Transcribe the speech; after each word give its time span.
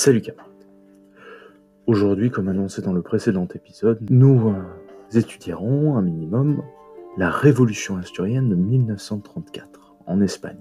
Salut 0.00 0.20
camarades. 0.20 0.46
Aujourd'hui, 1.88 2.30
comme 2.30 2.46
annoncé 2.46 2.82
dans 2.82 2.92
le 2.92 3.02
précédent 3.02 3.48
épisode, 3.52 3.98
nous 4.10 4.50
euh, 4.50 5.18
étudierons 5.18 5.96
un 5.96 6.02
minimum 6.02 6.62
la 7.16 7.30
révolution 7.30 7.96
asturienne 7.96 8.48
de 8.48 8.54
1934 8.54 9.96
en 10.06 10.20
Espagne. 10.20 10.60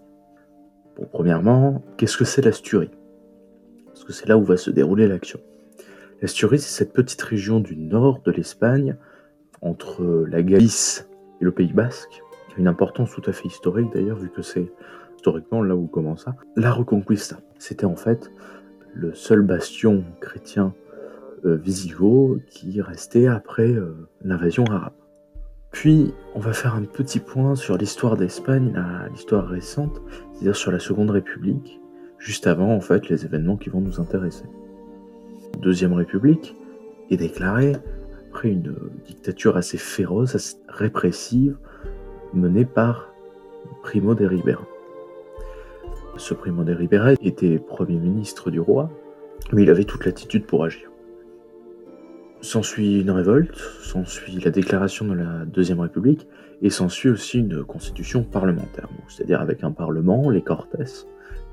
Bon, 0.95 1.07
premièrement, 1.11 1.83
qu'est-ce 1.97 2.17
que 2.17 2.25
c'est 2.25 2.41
l'Asturie? 2.41 2.89
Parce 3.85 4.03
que 4.05 4.11
c'est 4.11 4.27
là 4.27 4.39
où 4.39 4.43
va 4.43 4.57
se 4.57 4.71
dérouler 4.71 5.07
l'action. 5.07 5.39
L'Asturie, 6.19 6.57
c'est 6.57 6.75
cette 6.75 6.93
petite 6.93 7.21
région 7.21 7.59
du 7.59 7.77
nord 7.77 8.23
de 8.25 8.31
l'Espagne, 8.31 8.95
entre 9.61 10.03
la 10.27 10.41
Galice 10.41 11.07
et 11.41 11.45
le 11.45 11.51
Pays 11.51 11.73
Basque, 11.73 12.23
qui 12.49 12.55
a 12.55 12.57
une 12.57 12.67
importance 12.67 13.11
tout 13.11 13.29
à 13.29 13.33
fait 13.33 13.47
historique 13.47 13.93
d'ailleurs, 13.93 14.17
vu 14.17 14.31
que 14.31 14.41
c'est 14.41 14.73
historiquement 15.15 15.61
là 15.61 15.75
où 15.75 15.85
commence 15.85 16.23
ça. 16.23 16.33
La 16.55 16.71
Reconquista, 16.71 17.37
c'était 17.59 17.85
en 17.85 17.95
fait 17.95 18.31
le 18.99 19.13
seul 19.13 19.41
bastion 19.41 20.03
chrétien 20.19 20.73
euh, 21.45 21.55
visigoth 21.55 22.43
qui 22.49 22.81
restait 22.81 23.27
après 23.27 23.71
euh, 23.71 23.95
l'invasion 24.23 24.65
arabe. 24.65 24.93
Puis, 25.71 26.13
on 26.33 26.39
va 26.39 26.53
faire 26.53 26.75
un 26.75 26.83
petit 26.83 27.19
point 27.19 27.55
sur 27.55 27.77
l'histoire 27.77 28.17
d'Espagne, 28.17 28.73
l'histoire 29.11 29.47
récente, 29.47 30.01
c'est-à-dire 30.31 30.55
sur 30.55 30.71
la 30.71 30.79
Seconde 30.79 31.11
République, 31.11 31.79
juste 32.17 32.47
avant 32.47 32.73
en 32.73 32.81
fait 32.81 33.09
les 33.09 33.25
événements 33.25 33.57
qui 33.57 33.69
vont 33.69 33.81
nous 33.81 33.99
intéresser. 33.99 34.45
Deuxième 35.61 35.93
République 35.93 36.55
est 37.11 37.17
déclarée 37.17 37.75
après 38.31 38.49
une 38.49 38.75
dictature 39.05 39.57
assez 39.57 39.77
féroce, 39.77 40.33
assez 40.35 40.55
répressive, 40.67 41.57
menée 42.33 42.65
par 42.65 43.13
Primo 43.83 44.15
de 44.15 44.25
Rivera. 44.25 44.65
Ce 46.17 46.33
Primo 46.33 46.63
de 46.63 46.75
était 47.21 47.59
Premier 47.59 47.99
ministre 47.99 48.49
du 48.49 48.59
roi, 48.59 48.89
mais 49.53 49.63
il 49.63 49.69
avait 49.69 49.83
toute 49.83 50.03
l'attitude 50.03 50.45
pour 50.45 50.63
agir. 50.63 50.89
S'ensuit 52.41 53.01
une 53.01 53.11
révolte, 53.11 53.55
s'ensuit 53.55 54.39
la 54.39 54.49
déclaration 54.49 55.05
de 55.05 55.13
la 55.13 55.45
Deuxième 55.45 55.79
République, 55.79 56.27
et 56.63 56.71
s'ensuit 56.71 57.09
aussi 57.09 57.39
une 57.39 57.63
constitution 57.63 58.23
parlementaire, 58.23 58.89
c'est-à-dire 59.07 59.41
avec 59.41 59.63
un 59.63 59.71
parlement, 59.71 60.29
les 60.31 60.41
Cortes, 60.41 60.75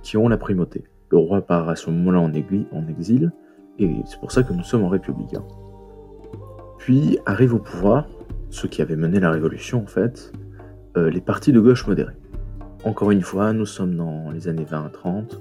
qui 0.02 0.16
ont 0.16 0.28
la 0.28 0.38
primauté. 0.38 0.84
Le 1.10 1.18
roi 1.18 1.42
part 1.42 1.68
à 1.68 1.76
ce 1.76 1.90
moment-là 1.90 2.20
en, 2.20 2.88
exil, 2.88 3.32
et 3.78 3.90
c'est 4.06 4.18
pour 4.18 4.32
ça 4.32 4.42
que 4.42 4.54
nous 4.54 4.64
sommes 4.64 4.84
en 4.84 4.88
république. 4.88 5.36
Puis 6.78 7.18
arrivent 7.26 7.54
au 7.54 7.58
pouvoir, 7.58 8.08
ceux 8.48 8.68
qui 8.68 8.80
avaient 8.80 8.96
mené 8.96 9.20
la 9.20 9.30
révolution 9.30 9.82
en 9.82 9.86
fait, 9.86 10.32
euh, 10.96 11.10
les 11.10 11.20
partis 11.20 11.52
de 11.52 11.60
gauche 11.60 11.86
modérés. 11.86 12.14
Encore 12.84 13.10
une 13.10 13.22
fois, 13.22 13.54
nous 13.54 13.64
sommes 13.64 13.96
dans 13.96 14.30
les 14.30 14.46
années 14.46 14.66
20-30, 14.70 15.38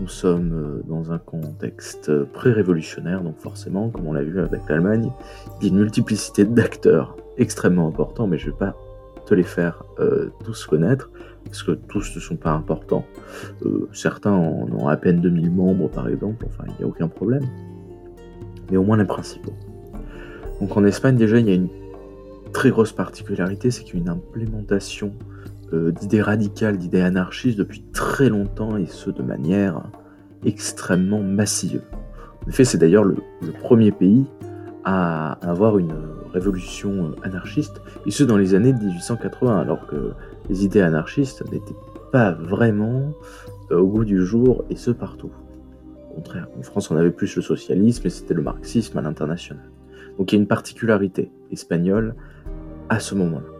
nous 0.00 0.08
sommes 0.08 0.52
euh, 0.54 0.82
dans 0.88 1.12
un 1.12 1.18
contexte 1.18 2.24
pré-révolutionnaire, 2.32 3.22
donc 3.22 3.38
forcément, 3.38 3.90
comme 3.90 4.06
on 4.06 4.14
l'a 4.14 4.22
vu 4.22 4.40
avec 4.40 4.62
l'Allemagne, 4.66 5.12
il 5.60 5.66
y 5.66 5.68
a 5.68 5.72
une 5.72 5.78
multiplicité 5.78 6.46
d'acteurs 6.46 7.16
extrêmement 7.36 7.86
importants, 7.86 8.26
mais 8.26 8.38
je 8.38 8.46
ne 8.46 8.52
vais 8.52 8.58
pas 8.58 8.76
te 9.26 9.34
les 9.34 9.42
faire 9.42 9.84
euh, 9.98 10.30
tous 10.42 10.64
connaître, 10.64 11.10
parce 11.44 11.62
que 11.62 11.72
tous 11.72 12.14
ne 12.14 12.20
sont 12.20 12.36
pas 12.36 12.52
importants. 12.52 13.04
Euh, 13.66 13.88
certains 13.92 14.32
en 14.32 14.66
ont 14.72 14.88
à 14.88 14.96
peine 14.96 15.20
2000 15.20 15.50
membres, 15.50 15.90
par 15.90 16.08
exemple, 16.08 16.46
enfin, 16.48 16.64
il 16.66 16.74
n'y 16.78 16.84
a 16.84 16.86
aucun 16.86 17.08
problème. 17.08 17.44
Mais 18.70 18.78
au 18.78 18.82
moins 18.84 18.96
les 18.96 19.04
principaux. 19.04 19.52
Donc 20.60 20.74
en 20.74 20.84
Espagne, 20.84 21.16
déjà, 21.16 21.38
il 21.38 21.46
y 21.46 21.50
a 21.50 21.54
une 21.54 21.68
très 22.56 22.70
grosse 22.70 22.92
particularité, 22.92 23.70
c'est 23.70 23.84
qu'il 23.84 24.02
y 24.02 24.08
implémentation 24.08 25.12
euh, 25.74 25.92
d'idées 25.92 26.22
radicales, 26.22 26.78
d'idées 26.78 27.02
anarchistes 27.02 27.58
depuis 27.58 27.82
très 27.92 28.30
longtemps 28.30 28.78
et 28.78 28.86
ce 28.86 29.10
de 29.10 29.22
manière 29.22 29.82
extrêmement 30.42 31.22
massive. 31.22 31.82
En 32.46 32.48
effet, 32.48 32.64
c'est 32.64 32.78
d'ailleurs 32.78 33.04
le, 33.04 33.16
premier 33.60 33.92
pays 33.92 34.24
à 34.84 35.32
avoir 35.46 35.76
une 35.76 35.92
révolution 36.32 37.12
anarchiste, 37.22 37.82
et 38.06 38.10
ce 38.10 38.24
dans 38.24 38.38
les 38.38 38.54
années 38.54 38.72
1880, 38.72 39.60
alors 39.60 39.86
que 39.86 40.12
les 40.48 40.64
idées 40.64 40.80
anarchistes 40.80 41.44
n'étaient 41.52 41.76
pas 42.10 42.32
vraiment 42.32 43.12
euh, 43.70 43.80
au 43.80 43.86
goût 43.86 44.04
du 44.06 44.24
jour, 44.24 44.64
et 44.70 44.76
ce 44.76 44.90
partout. 44.90 45.30
Au 46.10 46.14
contraire, 46.14 46.48
en 46.58 46.62
France, 46.62 46.90
on 46.90 46.96
avait 46.96 47.10
plus 47.10 47.36
le 47.36 47.42
socialisme, 47.42 48.06
et 48.06 48.10
c'était 48.10 48.32
le 48.32 48.42
marxisme 48.42 48.96
à 48.96 49.02
l'international. 49.02 49.75
Donc 50.18 50.32
il 50.32 50.36
y 50.36 50.38
a 50.38 50.40
une 50.40 50.48
particularité 50.48 51.30
espagnole 51.50 52.14
à 52.88 53.00
ce 53.00 53.14
moment-là. 53.14 53.56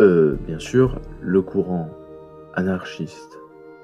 Euh, 0.00 0.36
bien 0.46 0.58
sûr, 0.58 1.00
le 1.22 1.40
courant 1.40 1.88
anarchiste 2.54 3.38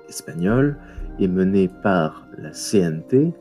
espagnol 0.08 0.76
est 1.20 1.28
mené 1.28 1.70
par 1.82 2.26
la 2.36 2.50
CNT, 2.50 3.32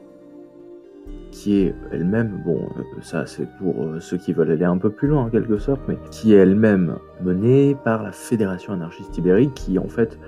qui 1.31 1.61
est 1.61 1.75
elle-même, 1.91 2.41
bon, 2.45 2.69
euh, 2.77 3.01
ça 3.01 3.25
c'est 3.25 3.47
pour 3.57 3.83
euh, 3.83 3.99
ceux 3.99 4.17
qui 4.17 4.33
veulent 4.33 4.51
aller 4.51 4.65
un 4.65 4.77
peu 4.77 4.91
plus 4.91 5.07
loin 5.07 5.23
en 5.23 5.29
quelque 5.29 5.57
sorte, 5.57 5.81
mais 5.87 5.97
qui 6.11 6.33
est 6.33 6.37
elle-même 6.37 6.97
menée 7.23 7.75
par 7.83 8.03
la 8.03 8.11
Fédération 8.11 8.73
anarchiste 8.73 9.17
ibérique, 9.17 9.53
qui 9.53 9.79
en 9.79 9.87
fait 9.87 10.19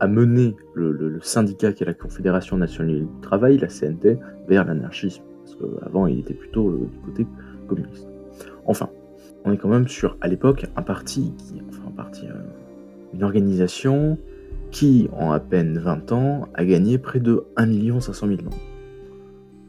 a 0.00 0.08
mené 0.08 0.56
le, 0.72 1.18
syndicat 1.20 1.74
qui 1.74 1.82
est 1.82 1.86
la 1.86 1.92
Confédération 1.92 2.56
nationale 2.56 3.00
du 3.00 3.06
travail, 3.20 3.58
la 3.58 3.66
CNT, 3.66 4.18
vers 4.48 4.64
l'anarchisme, 4.64 5.22
parce 5.44 5.56
qu'avant 5.56 6.06
il 6.06 6.20
était 6.20 6.34
plutôt 6.34 6.70
du 6.70 6.98
côté 7.04 7.26
communiste. 7.66 8.08
Enfin, 8.66 8.88
on 9.44 9.52
est 9.52 9.56
quand 9.56 9.68
même 9.68 9.88
sur, 9.88 10.16
à 10.20 10.28
l'époque, 10.28 10.66
un 10.76 10.82
parti, 10.82 11.34
qui, 11.38 11.60
enfin 11.68 11.88
un 11.88 11.90
parti, 11.90 12.26
euh, 12.26 12.34
une 13.14 13.24
organisation 13.24 14.18
qui, 14.70 15.08
en 15.12 15.32
à 15.32 15.40
peine 15.40 15.78
20 15.78 16.12
ans, 16.12 16.48
a 16.54 16.64
gagné 16.64 16.98
près 16.98 17.20
de 17.20 17.44
1 17.56 18.00
500 18.00 18.26
000 18.28 18.42
membres, 18.42 18.56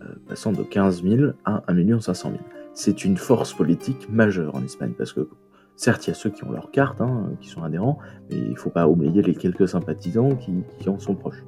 euh, 0.02 0.06
passant 0.28 0.52
de 0.52 0.64
15 0.64 1.04
000 1.04 1.32
à 1.46 1.64
1 1.68 2.00
500 2.00 2.32
000. 2.32 2.42
C'est 2.74 3.04
une 3.04 3.18
force 3.18 3.54
politique 3.54 4.08
majeure 4.10 4.56
en 4.56 4.64
Espagne, 4.64 4.94
parce 4.98 5.14
que 5.14 5.28
certes, 5.76 6.08
il 6.08 6.12
y 6.12 6.12
a 6.12 6.16
ceux 6.16 6.30
qui 6.30 6.44
ont 6.44 6.52
leur 6.52 6.72
carte, 6.72 7.02
hein, 7.02 7.32
qui 7.42 7.50
sont 7.50 7.64
adhérents, 7.64 7.98
mais 8.30 8.38
il 8.38 8.52
ne 8.52 8.56
faut 8.56 8.70
pas 8.70 8.88
oublier 8.88 9.22
les 9.22 9.36
quelques 9.36 9.68
sympathisants 9.68 10.36
qui, 10.36 10.54
qui 10.80 10.90
en 10.90 11.00
sont 11.00 11.16
proches. 11.16 11.44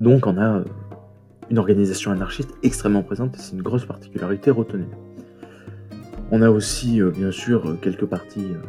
Donc 0.00 0.26
on 0.26 0.36
a 0.38 0.58
euh, 0.58 0.64
une 1.50 1.58
organisation 1.58 2.10
anarchiste 2.12 2.54
extrêmement 2.62 3.02
présente, 3.02 3.36
et 3.36 3.38
c'est 3.38 3.52
une 3.52 3.62
grosse 3.62 3.84
particularité 3.84 4.50
retenue. 4.50 4.88
On 6.30 6.42
a 6.42 6.50
aussi, 6.50 7.00
euh, 7.00 7.10
bien 7.10 7.30
sûr, 7.30 7.70
euh, 7.70 7.78
quelques 7.80 8.04
partis 8.04 8.44
euh, 8.44 8.60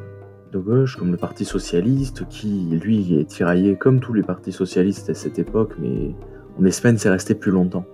de 0.54 0.60
gauche, 0.60 0.96
comme 0.96 1.12
le 1.12 1.18
Parti 1.18 1.44
socialiste, 1.44 2.26
qui, 2.30 2.70
lui, 2.82 3.20
est 3.20 3.26
tiraillé 3.26 3.76
comme 3.76 4.00
tous 4.00 4.14
les 4.14 4.24
partis 4.24 4.54
socialistes 4.54 5.10
à 5.10 5.14
cette 5.14 5.40
époque, 5.40 5.74
mais 5.78 6.16
en 6.58 6.64
Espagne, 6.64 6.96
c'est 6.98 7.10
resté 7.10 7.36
plus 7.36 7.52
longtemps. 7.52 7.86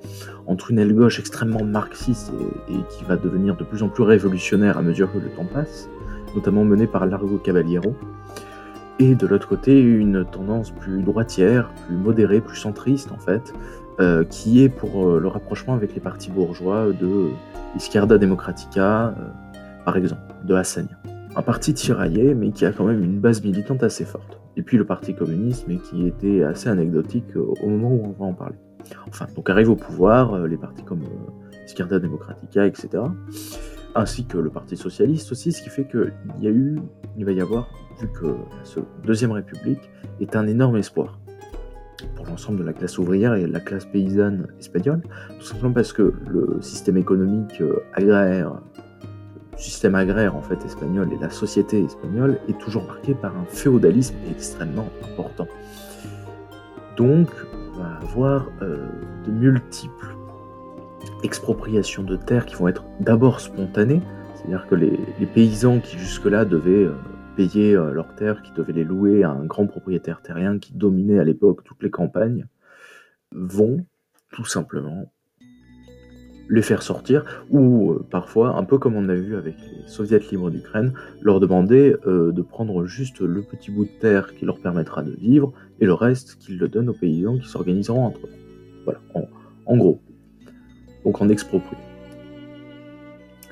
Entre 0.45 0.69
une 0.69 0.79
aile 0.79 0.93
gauche 0.93 1.19
extrêmement 1.19 1.63
marxiste 1.63 2.31
et, 2.69 2.73
qui 2.89 3.03
va 3.05 3.17
devenir 3.17 3.55
de 3.55 3.63
plus 3.63 3.81
en 3.81 3.89
plus 3.89 4.03
révolutionnaire 4.03 4.77
à 4.77 4.83
mesure 4.83 5.11
que 5.11 5.17
le 5.17 5.29
temps 5.29 5.45
passe, 5.51 5.89
notamment 6.35 6.63
menée 6.63 6.87
par 6.87 7.05
Largo 7.07 7.37
Caballero, 7.37 7.95
et 8.99 9.15
de 9.15 9.27
l'autre 9.27 9.47
côté, 9.47 9.81
une 9.81 10.25
tendance 10.25 10.71
plus 10.71 11.01
droitière, 11.01 11.69
plus 11.85 11.97
modérée, 11.97 12.39
plus 12.39 12.57
centriste 12.57 13.11
en 13.11 13.17
fait, 13.17 13.53
qui 14.29 14.63
est 14.63 14.69
pour 14.69 15.19
le 15.19 15.27
rapprochement 15.27 15.73
avec 15.73 15.93
les 15.93 16.01
partis 16.01 16.29
bourgeois 16.29 16.91
de 16.91 17.29
Izquierda 17.75 18.17
Democratica, 18.17 19.13
par 19.85 19.97
exemple, 19.97 20.21
de 20.43 20.53
Hassania. 20.53 20.97
Un 21.35 21.41
parti 21.41 21.73
tiraillé, 21.73 22.33
mais 22.33 22.51
qui 22.51 22.65
a 22.65 22.71
quand 22.71 22.85
même 22.85 23.03
une 23.03 23.19
base 23.19 23.43
militante 23.43 23.83
assez 23.83 24.05
forte. 24.05 24.39
Et 24.57 24.61
puis 24.61 24.77
le 24.77 24.85
Parti 24.85 25.13
communiste, 25.13 25.65
mais 25.67 25.77
qui 25.77 26.07
était 26.07 26.43
assez 26.43 26.69
anecdotique 26.69 27.35
au 27.35 27.67
moment 27.67 27.89
où 27.89 28.05
on 28.05 28.23
va 28.23 28.25
en 28.25 28.33
parler. 28.33 28.55
Enfin, 29.07 29.27
donc 29.35 29.49
arrive 29.49 29.69
au 29.69 29.75
pouvoir 29.75 30.33
euh, 30.33 30.47
les 30.47 30.57
partis 30.57 30.83
comme 30.83 31.01
euh, 31.01 31.65
Izquierda 31.65 31.99
Democratica, 31.99 32.65
etc. 32.65 33.03
Ainsi 33.95 34.25
que 34.25 34.37
le 34.37 34.49
Parti 34.49 34.77
socialiste 34.77 35.31
aussi, 35.31 35.51
ce 35.51 35.61
qui 35.61 35.69
fait 35.69 35.87
qu'il 35.87 36.13
y 36.39 36.47
a 36.47 36.51
eu, 36.51 36.79
il 37.17 37.25
va 37.25 37.31
y 37.31 37.41
avoir, 37.41 37.69
vu 37.99 38.07
que 38.09 38.27
la 38.27 38.83
Deuxième 39.03 39.31
République 39.31 39.89
est 40.19 40.35
un 40.35 40.47
énorme 40.47 40.77
espoir 40.77 41.19
pour 42.15 42.25
l'ensemble 42.25 42.59
de 42.59 42.63
la 42.63 42.73
classe 42.73 42.97
ouvrière 42.97 43.33
et 43.35 43.47
la 43.47 43.59
classe 43.59 43.85
paysanne 43.85 44.47
espagnole, 44.59 45.01
tout 45.39 45.45
simplement 45.45 45.73
parce 45.73 45.93
que 45.93 46.13
le 46.27 46.57
système 46.61 46.97
économique 46.97 47.61
euh, 47.61 47.83
agraire 47.93 48.51
système 49.57 49.95
agraire 49.95 50.35
en 50.35 50.41
fait 50.41 50.63
espagnol 50.65 51.09
et 51.13 51.17
la 51.21 51.29
société 51.29 51.83
espagnole 51.83 52.39
est 52.49 52.57
toujours 52.59 52.85
marquée 52.85 53.13
par 53.13 53.35
un 53.35 53.45
féodalisme 53.45 54.15
extrêmement 54.29 54.89
important. 55.03 55.47
Donc, 56.97 57.29
on 57.73 57.79
va 57.79 57.99
avoir 58.01 58.47
euh, 58.61 58.87
de 59.25 59.31
multiples 59.31 60.15
expropriations 61.23 62.03
de 62.03 62.15
terres 62.15 62.45
qui 62.45 62.55
vont 62.55 62.67
être 62.67 62.83
d'abord 62.99 63.39
spontanées, 63.39 64.01
c'est-à-dire 64.35 64.65
que 64.67 64.75
les, 64.75 64.97
paysans 65.33 65.79
qui 65.79 65.97
jusque-là 65.97 66.45
devaient 66.45 66.85
euh, 66.85 66.95
payer 67.35 67.75
euh, 67.75 67.91
leurs 67.91 68.15
terres, 68.15 68.41
qui 68.41 68.51
devaient 68.53 68.73
les 68.73 68.83
louer 68.83 69.23
à 69.23 69.31
un 69.31 69.45
grand 69.45 69.67
propriétaire 69.67 70.21
terrien 70.21 70.59
qui 70.59 70.73
dominait 70.73 71.19
à 71.19 71.23
l'époque 71.23 71.63
toutes 71.63 71.83
les 71.83 71.91
campagnes, 71.91 72.47
vont 73.31 73.85
tout 74.31 74.45
simplement 74.45 75.11
les 76.49 76.61
faire 76.61 76.83
sortir, 76.83 77.23
ou 77.49 77.91
euh, 77.91 78.05
parfois, 78.09 78.55
un 78.57 78.63
peu 78.63 78.77
comme 78.77 78.95
on 78.95 79.09
a 79.09 79.15
vu 79.15 79.35
avec 79.35 79.55
les 79.57 79.87
soviets 79.87 80.19
libres 80.31 80.51
d'Ukraine, 80.51 80.93
leur 81.21 81.39
demander 81.39 81.95
euh, 82.05 82.31
de 82.31 82.41
prendre 82.41 82.85
juste 82.85 83.19
le 83.19 83.41
petit 83.41 83.71
bout 83.71 83.85
de 83.85 83.99
terre 83.99 84.35
qui 84.35 84.45
leur 84.45 84.59
permettra 84.59 85.01
de 85.01 85.11
vivre, 85.11 85.53
et 85.79 85.85
le 85.85 85.93
reste 85.93 86.35
qu'ils 86.35 86.57
le 86.57 86.67
donnent 86.67 86.89
aux 86.89 86.93
paysans 86.93 87.37
qui 87.37 87.47
s'organiseront 87.47 88.05
entre 88.05 88.27
eux. 88.27 88.33
Voilà, 88.83 88.99
En 89.65 89.77
gros. 89.77 89.99
Donc 91.03 91.21
en 91.21 91.29
exproprié. 91.29 91.81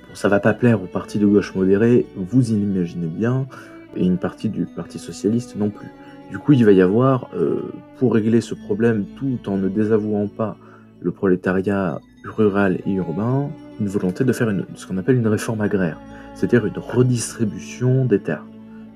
Bon, 0.08 0.16
ça 0.16 0.30
va 0.30 0.40
pas 0.40 0.54
plaire 0.54 0.82
au 0.84 0.88
parti 0.88 1.18
de 1.18 1.26
gauche 1.26 1.56
modéré, 1.56 2.06
vous 2.16 2.52
imaginez 2.52 3.08
bien, 3.08 3.48
et 3.96 4.06
une 4.06 4.18
partie 4.18 4.50
du 4.50 4.66
Parti 4.66 5.00
socialiste 5.00 5.56
non 5.56 5.70
plus. 5.70 5.90
Du 6.30 6.40
coup, 6.40 6.54
il 6.54 6.66
va 6.66 6.72
y 6.72 6.82
avoir, 6.82 7.30
euh, 7.36 7.72
pour 7.98 8.14
régler 8.14 8.42
ce 8.42 8.56
problème 8.56 9.06
tout 9.18 9.40
en 9.48 9.58
ne 9.58 9.70
désavouant 9.70 10.28
pas 10.28 10.58
le 11.02 11.12
prolétariat 11.12 12.00
rural 12.24 12.80
et 12.86 12.94
urbain, 12.94 13.50
une 13.80 13.88
volonté 13.88 14.24
de 14.24 14.34
faire 14.34 14.52
ce 14.76 14.88
qu'on 14.88 14.98
appelle 14.98 15.18
une 15.18 15.28
réforme 15.28 15.62
agraire, 15.62 16.00
c'est-à-dire 16.34 16.66
une 16.66 16.78
redistribution 16.78 18.06
des 18.06 18.20
terres. 18.20 18.46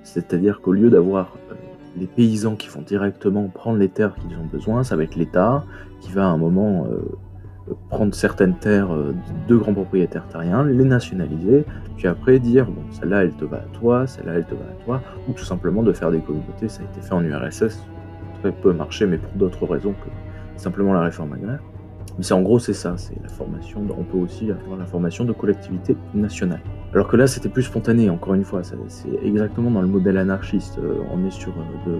C'est-à-dire 0.03 0.61
qu'au 0.61 0.71
lieu 0.71 0.89
d'avoir 0.89 1.38
euh, 1.51 1.55
les 1.97 2.07
paysans 2.07 2.55
qui 2.55 2.69
vont 2.69 2.81
directement 2.81 3.47
prendre 3.47 3.77
les 3.77 3.89
terres 3.89 4.15
qu'ils 4.15 4.38
ont 4.38 4.45
besoin, 4.51 4.83
ça 4.83 4.95
va 4.95 5.03
être 5.03 5.15
l'État 5.15 5.65
qui 6.01 6.11
va 6.11 6.25
à 6.25 6.29
un 6.29 6.38
moment 6.38 6.88
euh, 6.89 6.99
prendre 7.89 8.13
certaines 8.13 8.55
terres 8.55 8.93
euh, 8.93 9.13
de 9.47 9.55
grands 9.55 9.73
propriétaires 9.73 10.27
terriens, 10.27 10.65
les 10.65 10.83
nationaliser, 10.83 11.65
puis 11.97 12.07
après 12.07 12.39
dire 12.39 12.65
bon 12.65 12.81
celle-là 12.91 13.23
elle 13.23 13.33
te 13.33 13.45
va 13.45 13.57
à 13.57 13.77
toi, 13.79 14.07
celle-là 14.07 14.33
elle 14.35 14.45
te 14.45 14.53
va 14.53 14.65
à 14.65 14.83
toi, 14.83 15.01
ou 15.27 15.33
tout 15.33 15.43
simplement 15.43 15.83
de 15.83 15.93
faire 15.93 16.11
des 16.11 16.19
communautés, 16.19 16.69
ça 16.69 16.81
a 16.81 16.85
été 16.85 17.01
fait 17.01 17.13
en 17.13 17.23
URSS, 17.23 17.85
très 18.41 18.51
peu 18.51 18.73
marché, 18.73 19.05
mais 19.05 19.17
pour 19.17 19.31
d'autres 19.33 19.65
raisons 19.65 19.93
que 19.93 20.59
simplement 20.59 20.93
la 20.93 21.01
réforme 21.01 21.33
agraire. 21.33 21.59
Mais 22.17 22.23
c'est 22.23 22.33
en 22.33 22.41
gros 22.41 22.57
c'est 22.57 22.73
ça, 22.73 22.95
c'est 22.97 23.21
la 23.21 23.29
formation, 23.29 23.85
on 23.97 24.03
peut 24.03 24.17
aussi 24.17 24.51
avoir 24.51 24.77
la 24.77 24.85
formation 24.85 25.23
de 25.23 25.33
collectivités 25.33 25.95
nationales. 26.13 26.61
Alors 26.93 27.07
que 27.07 27.15
là 27.15 27.27
c'était 27.27 27.49
plus 27.49 27.63
spontané, 27.63 28.09
encore 28.09 28.33
une 28.33 28.43
fois, 28.43 28.61
c'est 28.63 29.09
exactement 29.23 29.69
dans 29.69 29.81
le 29.81 29.87
modèle 29.87 30.17
anarchiste, 30.17 30.79
euh, 30.79 30.95
on 31.13 31.25
est 31.25 31.31
sur 31.31 31.51
euh, 31.51 31.91
de 31.91 31.99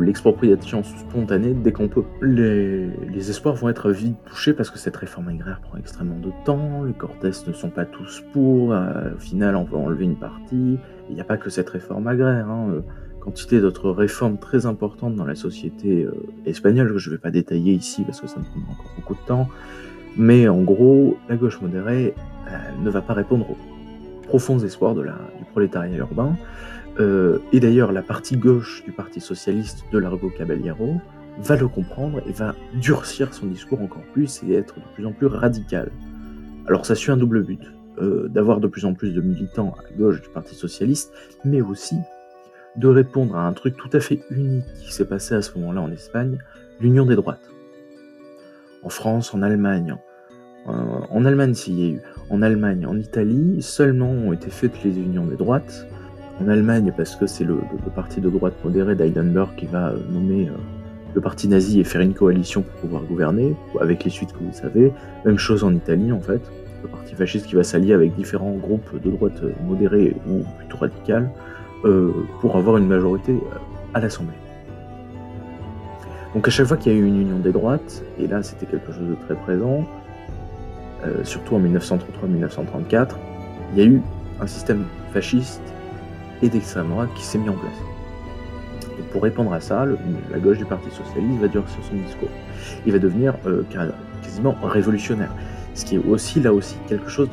l'expropriation 0.00 0.82
spontanée 0.82 1.54
dès 1.54 1.72
qu'on 1.72 1.88
peut. 1.88 2.04
Les, 2.22 2.90
espoirs 3.30 3.54
vont 3.54 3.68
être 3.68 3.90
vite 3.90 4.16
touchés 4.26 4.52
parce 4.52 4.70
que 4.70 4.78
cette 4.78 4.96
réforme 4.96 5.28
agraire 5.28 5.60
prend 5.60 5.78
extrêmement 5.78 6.18
de 6.18 6.30
temps, 6.44 6.82
les 6.84 6.92
Cortés 6.92 7.30
ne 7.46 7.52
sont 7.52 7.70
pas 7.70 7.84
tous 7.84 8.22
pour, 8.32 8.72
euh, 8.72 9.14
au 9.14 9.18
final 9.18 9.56
on 9.56 9.64
va 9.64 9.78
enlever 9.78 10.04
une 10.04 10.16
partie, 10.16 10.78
il 11.08 11.14
n'y 11.14 11.20
a 11.20 11.24
pas 11.24 11.38
que 11.38 11.48
cette 11.48 11.70
réforme 11.70 12.06
agraire, 12.06 12.48
hein, 12.50 12.68
euh, 12.70 12.80
quantité 13.20 13.60
d'autres 13.60 13.90
réformes 13.90 14.36
très 14.36 14.66
importantes 14.66 15.14
dans 15.14 15.24
la 15.24 15.34
société 15.34 16.04
euh, 16.04 16.12
espagnole 16.44 16.92
que 16.92 16.98
je 16.98 17.08
ne 17.08 17.14
vais 17.14 17.20
pas 17.20 17.30
détailler 17.30 17.72
ici 17.72 18.02
parce 18.04 18.20
que 18.20 18.26
ça 18.26 18.38
me 18.38 18.44
prendra 18.44 18.72
encore 18.72 18.92
beaucoup 18.96 19.14
de 19.14 19.26
temps, 19.26 19.48
mais 20.16 20.48
en 20.48 20.60
gros 20.60 21.16
la 21.28 21.36
gauche 21.36 21.60
modérée 21.60 22.14
ne 22.82 22.90
va 22.90 23.00
pas 23.00 23.14
répondre 23.14 23.50
aux 23.50 23.56
profonds 24.28 24.58
espoirs 24.58 24.94
du 24.94 25.04
prolétariat 25.52 25.96
urbain, 25.96 26.36
euh, 27.00 27.38
et 27.52 27.60
d'ailleurs, 27.60 27.92
la 27.92 28.02
partie 28.02 28.36
gauche 28.36 28.84
du 28.84 28.92
Parti 28.92 29.20
socialiste 29.20 29.84
de 29.92 29.98
Largo 29.98 30.30
Caballero 30.30 31.00
va 31.38 31.56
le 31.56 31.66
comprendre 31.66 32.22
et 32.28 32.32
va 32.32 32.54
durcir 32.74 33.34
son 33.34 33.46
discours 33.46 33.80
encore 33.80 34.04
plus 34.12 34.42
et 34.44 34.54
être 34.54 34.76
de 34.76 34.84
plus 34.94 35.06
en 35.06 35.12
plus 35.12 35.26
radical. 35.26 35.90
Alors 36.66 36.86
ça 36.86 36.94
suit 36.94 37.10
un 37.10 37.16
double 37.16 37.42
but, 37.42 37.60
euh, 38.00 38.28
d'avoir 38.28 38.60
de 38.60 38.68
plus 38.68 38.84
en 38.84 38.94
plus 38.94 39.12
de 39.12 39.20
militants 39.20 39.74
à 39.78 39.98
gauche 39.98 40.22
du 40.22 40.28
Parti 40.28 40.54
socialiste, 40.54 41.12
mais 41.44 41.60
aussi 41.60 41.96
de 42.76 42.88
répondre 42.88 43.36
à 43.36 43.46
un 43.46 43.52
truc 43.52 43.76
tout 43.76 43.90
à 43.92 44.00
fait 44.00 44.20
unique 44.30 44.64
qui 44.84 44.92
s'est 44.92 45.04
passé 45.04 45.34
à 45.34 45.42
ce 45.42 45.58
moment-là 45.58 45.80
en 45.80 45.90
Espagne, 45.90 46.38
l'union 46.80 47.06
des 47.06 47.16
droites. 47.16 47.50
En 48.82 48.88
France, 48.88 49.34
en 49.34 49.42
Allemagne, 49.42 49.96
en 50.66 51.24
Allemagne 51.24 51.54
s'il 51.54 51.78
y 51.78 51.84
a 51.84 51.88
eu, 51.94 52.00
en 52.30 52.42
Allemagne, 52.42 52.86
en 52.86 52.98
Italie, 52.98 53.60
seulement 53.60 54.10
ont 54.10 54.32
été 54.32 54.50
faites 54.50 54.82
les 54.82 54.98
unions 54.98 55.26
des 55.26 55.36
droites, 55.36 55.86
en 56.40 56.48
Allemagne 56.48 56.92
parce 56.96 57.16
que 57.16 57.26
c'est 57.26 57.44
le, 57.44 57.58
parti 57.94 58.20
de 58.20 58.28
droite 58.28 58.54
modéré 58.64 58.94
d'Heidenberg 58.94 59.54
qui 59.56 59.66
va 59.66 59.90
euh, 59.90 59.98
nommer 60.10 60.48
euh, 60.48 60.52
le 61.14 61.20
parti 61.20 61.48
nazi 61.48 61.80
et 61.80 61.84
faire 61.84 62.00
une 62.00 62.14
coalition 62.14 62.62
pour 62.62 62.80
pouvoir 62.80 63.02
gouverner, 63.02 63.54
avec 63.80 64.04
les 64.04 64.10
suites 64.10 64.32
que 64.32 64.38
vous 64.38 64.52
savez. 64.52 64.92
Même 65.24 65.38
chose 65.38 65.62
en 65.62 65.72
Italie 65.72 66.10
en 66.12 66.20
fait, 66.20 66.40
le 66.82 66.88
parti 66.88 67.14
fasciste 67.14 67.46
qui 67.46 67.54
va 67.54 67.62
s'allier 67.62 67.92
avec 67.92 68.14
différents 68.16 68.52
groupes 68.52 69.00
de 69.00 69.10
droite 69.10 69.40
modérés 69.66 70.16
ou 70.28 70.42
plutôt 70.58 70.78
radicales 70.78 71.30
euh, 71.84 72.10
pour 72.40 72.56
avoir 72.56 72.78
une 72.78 72.88
majorité 72.88 73.34
à 73.94 74.00
l'Assemblée. 74.00 74.34
Donc 76.34 76.48
à 76.48 76.50
chaque 76.50 76.66
fois 76.66 76.76
qu'il 76.76 76.92
y 76.92 76.96
a 76.96 76.98
eu 76.98 77.06
une 77.06 77.20
union 77.20 77.38
des 77.38 77.52
droites, 77.52 78.02
et 78.18 78.26
là 78.26 78.42
c'était 78.42 78.66
quelque 78.66 78.92
chose 78.92 79.08
de 79.08 79.14
très 79.14 79.36
présent, 79.36 79.84
surtout 81.22 81.54
en 81.54 81.60
1933-1934, 81.60 83.10
il 83.72 83.78
y 83.78 83.82
a 83.82 83.84
eu 83.84 84.00
un 84.40 84.46
système 84.46 84.84
fasciste 85.12 85.73
d'extrême 86.48 86.88
droite 86.88 87.10
qui 87.14 87.24
s'est 87.24 87.38
mis 87.38 87.48
en 87.48 87.54
place. 87.54 87.72
Et 88.98 89.02
pour 89.12 89.22
répondre 89.22 89.52
à 89.52 89.60
ça, 89.60 89.86
la 90.30 90.38
gauche 90.38 90.58
du 90.58 90.64
Parti 90.64 90.90
Socialiste 90.90 91.40
va 91.40 91.48
durcir 91.48 91.78
son 91.88 91.96
discours. 91.96 92.28
Il 92.86 92.92
va 92.92 92.98
devenir 92.98 93.34
euh, 93.46 93.64
quasiment 94.22 94.56
révolutionnaire. 94.62 95.30
Ce 95.74 95.84
qui 95.84 95.96
est 95.96 96.04
aussi, 96.06 96.40
là 96.40 96.52
aussi, 96.52 96.76
quelque 96.88 97.08
chose 97.08 97.28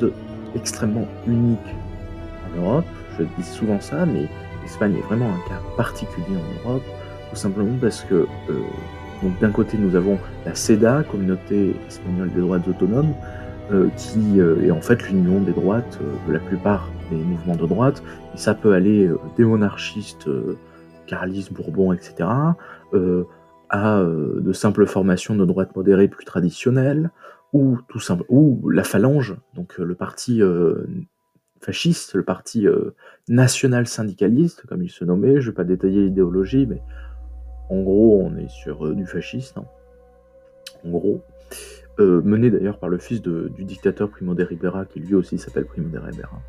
d'extrêmement 0.54 1.06
unique 1.26 1.58
en 2.46 2.60
Europe. 2.60 2.84
Je 3.18 3.24
dis 3.38 3.44
souvent 3.44 3.80
ça, 3.80 4.06
mais 4.06 4.28
l'Espagne 4.62 4.96
est 4.96 5.06
vraiment 5.06 5.28
un 5.28 5.48
cas 5.48 5.60
particulier 5.76 6.36
en 6.36 6.68
Europe, 6.68 6.82
tout 7.30 7.36
simplement 7.36 7.76
parce 7.80 8.02
que 8.02 8.14
euh, 8.14 8.26
donc 9.22 9.38
d'un 9.38 9.50
côté 9.50 9.78
nous 9.78 9.94
avons 9.94 10.18
la 10.44 10.54
CEDA, 10.54 11.04
Communauté 11.10 11.76
espagnole 11.86 12.32
des 12.32 12.40
droits 12.40 12.58
autonomes, 12.66 13.14
qui 13.96 14.38
est 14.38 14.70
en 14.70 14.80
fait 14.80 15.08
l'union 15.08 15.40
des 15.40 15.52
droites 15.52 15.98
de 16.26 16.32
la 16.32 16.38
plupart 16.38 16.88
mouvements 17.16 17.56
de 17.56 17.66
droite, 17.66 18.02
et 18.34 18.38
ça 18.38 18.54
peut 18.54 18.72
aller 18.72 19.06
euh, 19.06 19.18
des 19.36 19.44
monarchistes, 19.44 20.28
euh, 20.28 20.56
carlistes, 21.06 21.52
Bourbon, 21.52 21.92
etc., 21.92 22.28
euh, 22.94 23.24
à 23.74 24.02
de 24.04 24.52
simples 24.52 24.84
formations 24.84 25.34
de 25.34 25.46
droite 25.46 25.74
modérée 25.74 26.06
plus 26.06 26.26
traditionnelles, 26.26 27.10
ou 27.54 27.78
tout 27.88 28.00
simple, 28.00 28.22
ou 28.28 28.68
la 28.68 28.84
Phalange, 28.84 29.34
donc 29.54 29.78
le 29.78 29.94
parti 29.94 30.42
fasciste, 31.62 32.12
le 32.12 32.22
parti 32.22 32.66
national 33.30 33.86
syndicaliste, 33.86 34.66
comme 34.66 34.82
il 34.82 34.90
se 34.90 35.06
nommait. 35.06 35.40
Je 35.40 35.46
ne 35.46 35.52
vais 35.52 35.56
pas 35.56 35.64
détailler 35.64 36.02
l'idéologie, 36.02 36.66
mais 36.66 36.82
en 37.70 37.80
gros, 37.80 38.20
on 38.22 38.36
est 38.36 38.50
sur 38.50 38.94
du 38.94 39.06
fascisme. 39.06 39.60
Hein. 39.60 39.64
En 40.84 40.90
gros. 40.90 41.22
Mené 41.98 42.50
d'ailleurs 42.50 42.78
par 42.78 42.88
le 42.88 42.98
fils 42.98 43.22
du 43.22 43.64
dictateur 43.64 44.08
Primo 44.08 44.34
de 44.34 44.42
Rivera, 44.42 44.84
qui 44.84 45.00
lui 45.00 45.14
aussi 45.14 45.38
s'appelle 45.38 45.66
Primo 45.66 45.88
de 45.88 45.98
Rivera. 45.98 46.40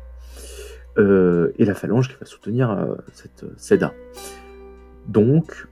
Euh, 0.96 1.52
et 1.58 1.64
la 1.64 1.74
phalange 1.74 2.08
qui 2.08 2.14
va 2.20 2.26
soutenir 2.26 2.70
euh, 2.70 2.94
cette 3.12 3.44
SEDA. 3.56 3.92
Donc, 5.08 5.66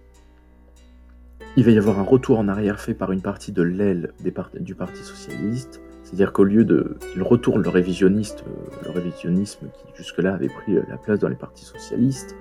il 1.56 1.64
va 1.64 1.70
y 1.70 1.78
avoir 1.78 2.00
un 2.00 2.04
retour 2.04 2.40
en 2.40 2.48
arrière 2.48 2.80
fait 2.80 2.94
par 2.94 3.12
une 3.12 3.22
partie 3.22 3.52
de 3.52 3.62
l'aile 3.62 4.12
du 4.58 4.74
Parti 4.74 5.02
socialiste, 5.04 5.80
c'est-à-dire 6.02 6.32
qu'au 6.32 6.42
lieu 6.42 6.64
de. 6.64 6.96
Il 7.14 7.22
retourne 7.22 7.62
le 7.62 7.68
révisionniste, 7.68 8.42
euh, 8.48 8.84
le 8.84 8.90
révisionnisme 8.90 9.68
qui 9.68 9.96
jusque-là 9.96 10.34
avait 10.34 10.48
pris 10.48 10.74
la 10.74 10.96
place 10.96 11.20
dans 11.20 11.28
les 11.28 11.36
partis 11.36 11.64
socialistes, 11.64 12.34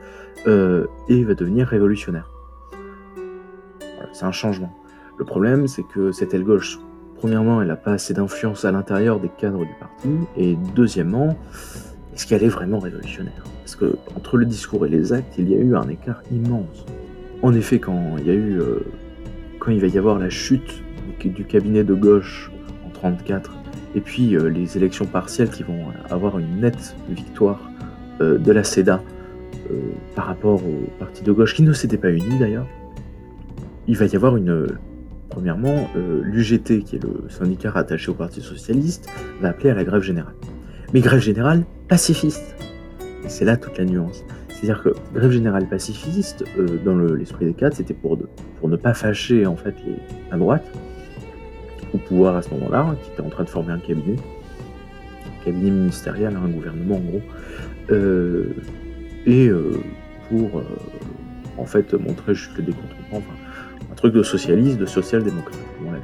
et 0.47 1.23
va 1.23 1.35
devenir 1.35 1.67
révolutionnaire. 1.67 2.31
c'est 4.11 4.25
un 4.25 4.31
changement. 4.31 4.75
Le 5.19 5.25
problème, 5.25 5.67
c'est 5.67 5.83
que 5.83 6.11
cette 6.11 6.33
aile 6.33 6.43
gauche, 6.43 6.79
premièrement, 7.21 7.61
elle 7.61 7.67
n'a 7.67 7.75
pas 7.75 7.93
assez 7.93 8.15
d'influence 8.15 8.65
à 8.65 8.71
l'intérieur 8.71 9.19
des 9.19 9.29
cadres 9.29 9.63
du 9.63 9.73
parti, 9.79 10.09
et 10.35 10.57
deuxièmement, 10.75 11.37
est-ce 12.15 12.25
qu'elle 12.25 12.43
est 12.43 12.49
vraiment 12.49 12.79
révolutionnaire? 12.79 13.43
Parce 13.59 13.75
que 13.75 13.95
entre 14.17 14.37
le 14.37 14.45
discours 14.47 14.87
et 14.87 14.89
les 14.89 15.13
actes, 15.13 15.35
il 15.37 15.47
y 15.47 15.53
a 15.53 15.59
eu 15.59 15.75
un 15.75 15.87
écart 15.87 16.23
immense. 16.31 16.83
En 17.43 17.53
effet, 17.53 17.77
quand 17.77 18.15
il 18.17 18.25
y 18.25 18.31
a 18.31 18.33
eu, 18.33 18.59
euh, 18.59 18.79
quand 19.59 19.69
il 19.69 19.79
va 19.79 19.85
y 19.85 19.99
avoir 19.99 20.17
la 20.17 20.31
chute 20.31 20.81
du 21.23 21.45
cabinet 21.45 21.83
de 21.83 21.93
gauche 21.93 22.51
en 22.87 22.89
34, 22.89 23.51
et 23.93 24.01
puis 24.01 24.35
euh, 24.35 24.47
les 24.47 24.75
élections 24.75 25.05
partielles 25.05 25.51
qui 25.51 25.61
vont 25.61 25.85
avoir 26.09 26.39
une 26.39 26.61
nette 26.61 26.95
victoire 27.07 27.69
euh, 28.19 28.39
de 28.39 28.51
la 28.51 28.63
CEDA 28.63 28.99
par 30.15 30.25
rapport 30.25 30.61
au 30.65 30.89
parti 30.99 31.23
de 31.23 31.31
gauche 31.31 31.55
qui 31.55 31.61
ne 31.61 31.71
s'était 31.71 31.97
pas 31.97 32.09
uni 32.09 32.39
d'ailleurs, 32.39 32.67
il 33.87 33.95
va 33.95 34.05
y 34.05 34.15
avoir 34.17 34.35
une 34.35 34.67
Premièrement, 35.31 35.89
l'UGT, 35.95 36.83
qui 36.83 36.97
est 36.97 37.03
le 37.03 37.29
syndicat 37.29 37.71
rattaché 37.71 38.11
au 38.11 38.13
Parti 38.13 38.41
Socialiste, 38.41 39.09
va 39.41 39.49
appeler 39.49 39.71
à 39.71 39.73
la 39.73 39.83
grève 39.83 40.01
générale 40.01 40.35
mais 40.93 41.01
grève 41.01 41.21
générale 41.21 41.63
pacifiste. 41.87 42.55
C'est 43.27 43.45
là 43.45 43.57
toute 43.57 43.77
la 43.77 43.85
nuance. 43.85 44.23
C'est-à-dire 44.49 44.83
que 44.83 44.89
grève 45.13 45.31
générale 45.31 45.67
pacifiste, 45.67 46.43
euh, 46.57 46.77
dans 46.83 46.95
l'esprit 46.97 47.45
des 47.45 47.53
cadres, 47.53 47.75
c'était 47.75 47.93
pour, 47.93 48.17
ne 48.63 48.75
pas 48.75 48.93
fâcher 48.93 49.45
en 49.45 49.55
fait 49.55 49.75
la 50.29 50.37
droite, 50.37 50.65
au 51.93 51.97
pouvoir 51.97 52.35
à 52.35 52.41
ce 52.41 52.49
moment-là, 52.51 52.95
qui 53.03 53.11
était 53.11 53.21
en 53.21 53.29
train 53.29 53.43
de 53.43 53.49
former 53.49 53.73
un 53.73 53.79
cabinet, 53.79 54.17
un 55.25 55.45
cabinet 55.45 55.71
ministériel, 55.71 56.35
un 56.35 56.49
gouvernement 56.49 56.97
en 56.97 56.99
gros, 56.99 57.21
euh, 57.89 58.53
et 59.25 59.47
euh, 59.47 59.81
pour 60.29 60.63
en 61.57 61.65
fait 61.65 61.93
montrer 61.93 62.35
juste 62.35 62.55
le 62.57 62.63
décontentement, 62.63 63.17
enfin 63.17 63.40
un 63.91 63.95
truc 63.95 64.13
de 64.13 64.23
socialiste, 64.23 64.77
de 64.77 64.85
social-démocrate, 64.85 65.59
on 65.85 65.91
l'a 65.91 65.97
vu. 65.97 66.03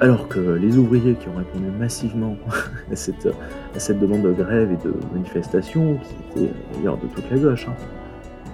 Alors 0.00 0.28
que 0.28 0.38
les 0.38 0.78
ouvriers 0.78 1.14
qui 1.14 1.28
ont 1.28 1.36
répondu 1.36 1.66
massivement 1.78 2.36
à 2.92 2.96
cette, 2.96 4.00
demande 4.00 4.22
de 4.22 4.32
grève 4.32 4.70
et 4.72 4.76
de 4.76 4.94
manifestation, 5.12 5.98
qui 5.98 6.40
était 6.40 6.52
d'ailleurs 6.74 6.96
de 6.96 7.06
toute 7.08 7.30
la 7.30 7.36
gauche, 7.36 7.66
hein, 7.68 7.74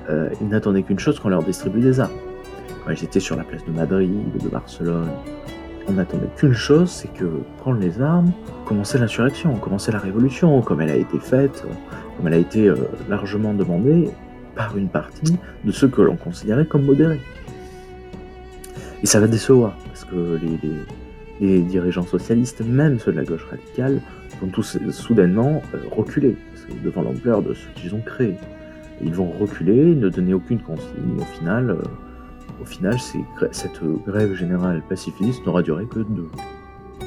euh, 0.09 0.28
ils 0.40 0.49
n'attendaient 0.49 0.83
qu'une 0.83 0.99
chose 0.99 1.21
qu'on 1.21 1.28
leur 1.28 1.43
distribue 1.43 1.81
des 1.81 2.00
armes. 2.00 2.12
Quand 2.85 2.93
ils 2.93 3.05
étaient 3.05 3.21
sur 3.21 3.37
la 3.37 3.45
place 3.45 3.64
de 3.64 3.71
Madrid, 3.71 4.38
de 4.43 4.49
Barcelone, 4.49 5.09
on 5.88 5.93
n'attendait 5.93 6.28
qu'une 6.37 6.52
chose, 6.52 6.90
c'est 6.90 7.12
que 7.12 7.25
prendre 7.59 7.78
les 7.78 8.00
armes, 8.00 8.33
commencer 8.64 8.99
l'insurrection, 8.99 9.55
commencer 9.57 9.93
la 9.93 9.99
révolution, 9.99 10.61
comme 10.62 10.81
elle 10.81 10.90
a 10.90 10.97
été 10.97 11.19
faite, 11.19 11.64
comme 12.16 12.26
elle 12.26 12.35
a 12.35 12.38
été 12.38 12.66
euh, 12.66 12.76
largement 13.09 13.55
demandée 13.55 14.11
par 14.57 14.77
une 14.77 14.89
partie 14.89 15.37
de 15.65 15.71
ceux 15.71 15.89
que 15.89 16.03
l'on 16.03 16.17
considérait 16.17 16.67
comme 16.67 16.85
modérés. 16.85 17.21
Et 19.03 19.07
ça 19.07 19.21
va 19.21 19.27
décevoir, 19.27 19.77
parce 19.87 20.05
que 20.05 20.41
les, 21.41 21.61
dirigeants 21.61 22.07
socialistes, 22.07 22.63
même 22.63 22.99
ceux 22.99 23.13
de 23.13 23.19
la 23.19 23.25
gauche 23.25 23.45
radicale, 23.45 24.01
vont 24.41 24.49
tous 24.49 24.79
soudainement 24.91 25.63
euh, 25.75 25.79
reculer 25.91 26.37
devant 26.83 27.03
l'ampleur 27.03 27.43
de 27.43 27.55
ce 27.55 27.67
qu'ils 27.77 27.95
ont 27.95 28.01
créé. 28.01 28.35
ils 29.03 29.15
vont 29.15 29.31
reculer, 29.31 29.95
ne 29.95 30.09
donner 30.09 30.35
aucune 30.35 30.59
consigne. 30.59 31.21
Au 31.21 31.25
final, 31.39 31.71
euh, 31.71 31.83
au 32.61 32.65
final, 32.65 32.97
cette 33.53 33.81
grève 34.07 34.35
générale 34.35 34.83
pacifiste 34.89 35.45
n'aura 35.45 35.63
duré 35.63 35.85
que 35.85 36.01
deux 36.01 36.29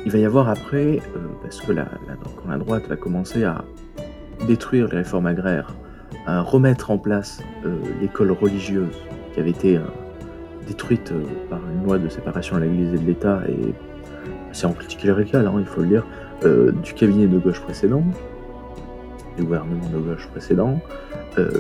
Il 0.06 0.12
va 0.12 0.20
y 0.20 0.26
avoir 0.26 0.48
après, 0.48 1.00
euh, 1.16 1.20
parce 1.42 1.60
que 1.60 1.74
quand 1.74 2.50
la 2.50 2.58
droite 2.58 2.88
va 2.88 2.96
commencer 2.96 3.44
à 3.44 3.66
détruire 4.48 4.88
les 4.88 4.98
réformes 4.98 5.26
agraires, 5.26 5.74
à 6.26 6.42
remettre 6.42 6.92
en 6.92 6.98
place 6.98 7.42
euh, 7.66 7.78
l'école 8.02 8.32
religieuse 8.32 8.96
qui 9.34 9.40
avait 9.40 9.50
été 9.52 9.78
euh, 9.78 9.82
détruite 10.68 11.14
par 11.50 11.60
une 11.74 11.86
loi 11.86 11.98
de 11.98 12.10
séparation 12.10 12.58
de 12.58 12.64
l'Église 12.64 12.94
et 12.94 12.98
de 12.98 13.06
l'État, 13.06 13.42
et 13.48 13.74
c'est 14.52 14.66
en 14.66 14.72
anticlérical, 14.72 15.48
hein, 15.48 15.54
il 15.58 15.66
faut 15.66 15.82
le 15.82 15.88
dire, 15.88 16.06
du 16.84 16.94
cabinet 16.94 17.28
de 17.28 17.38
gauche 17.38 17.60
précédent, 17.62 18.04
du 19.36 19.44
gouvernement 19.44 19.90
de 19.92 19.98
gauche 19.98 20.28
précédent, 20.28 20.80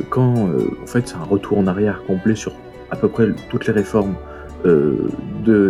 quand 0.09 0.49
en 0.81 0.85
fait 0.85 1.07
c'est 1.07 1.15
un 1.15 1.23
retour 1.23 1.57
en 1.57 1.67
arrière 1.67 2.03
complet 2.05 2.35
sur 2.35 2.53
à 2.91 2.95
peu 2.95 3.07
près 3.07 3.27
toutes 3.49 3.67
les 3.67 3.73
réformes 3.73 4.15
euh, 4.65 5.09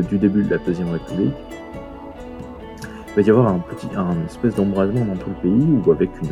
du 0.09 0.17
début 0.17 0.43
de 0.43 0.49
la 0.49 0.57
Deuxième 0.57 0.89
République, 0.89 1.33
il 3.09 3.15
va 3.15 3.21
y 3.21 3.29
avoir 3.29 3.47
un 3.47 3.59
petit, 3.59 3.87
un 3.95 4.25
espèce 4.25 4.55
d'embrasement 4.55 5.05
dans 5.05 5.15
tout 5.15 5.29
le 5.29 5.49
pays, 5.49 5.67
ou 5.85 5.91
avec 5.91 6.09
une, 6.21 6.29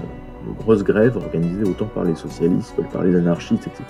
grosse 0.60 0.84
grève 0.84 1.17
organisée 1.17 1.63
autant 1.63 1.86
par 1.86 2.03
les 2.03 2.15
socialistes 2.15 2.75
que 2.75 2.82
par 2.82 3.03
les 3.03 3.15
anarchistes, 3.15 3.67
etc. 3.67 3.84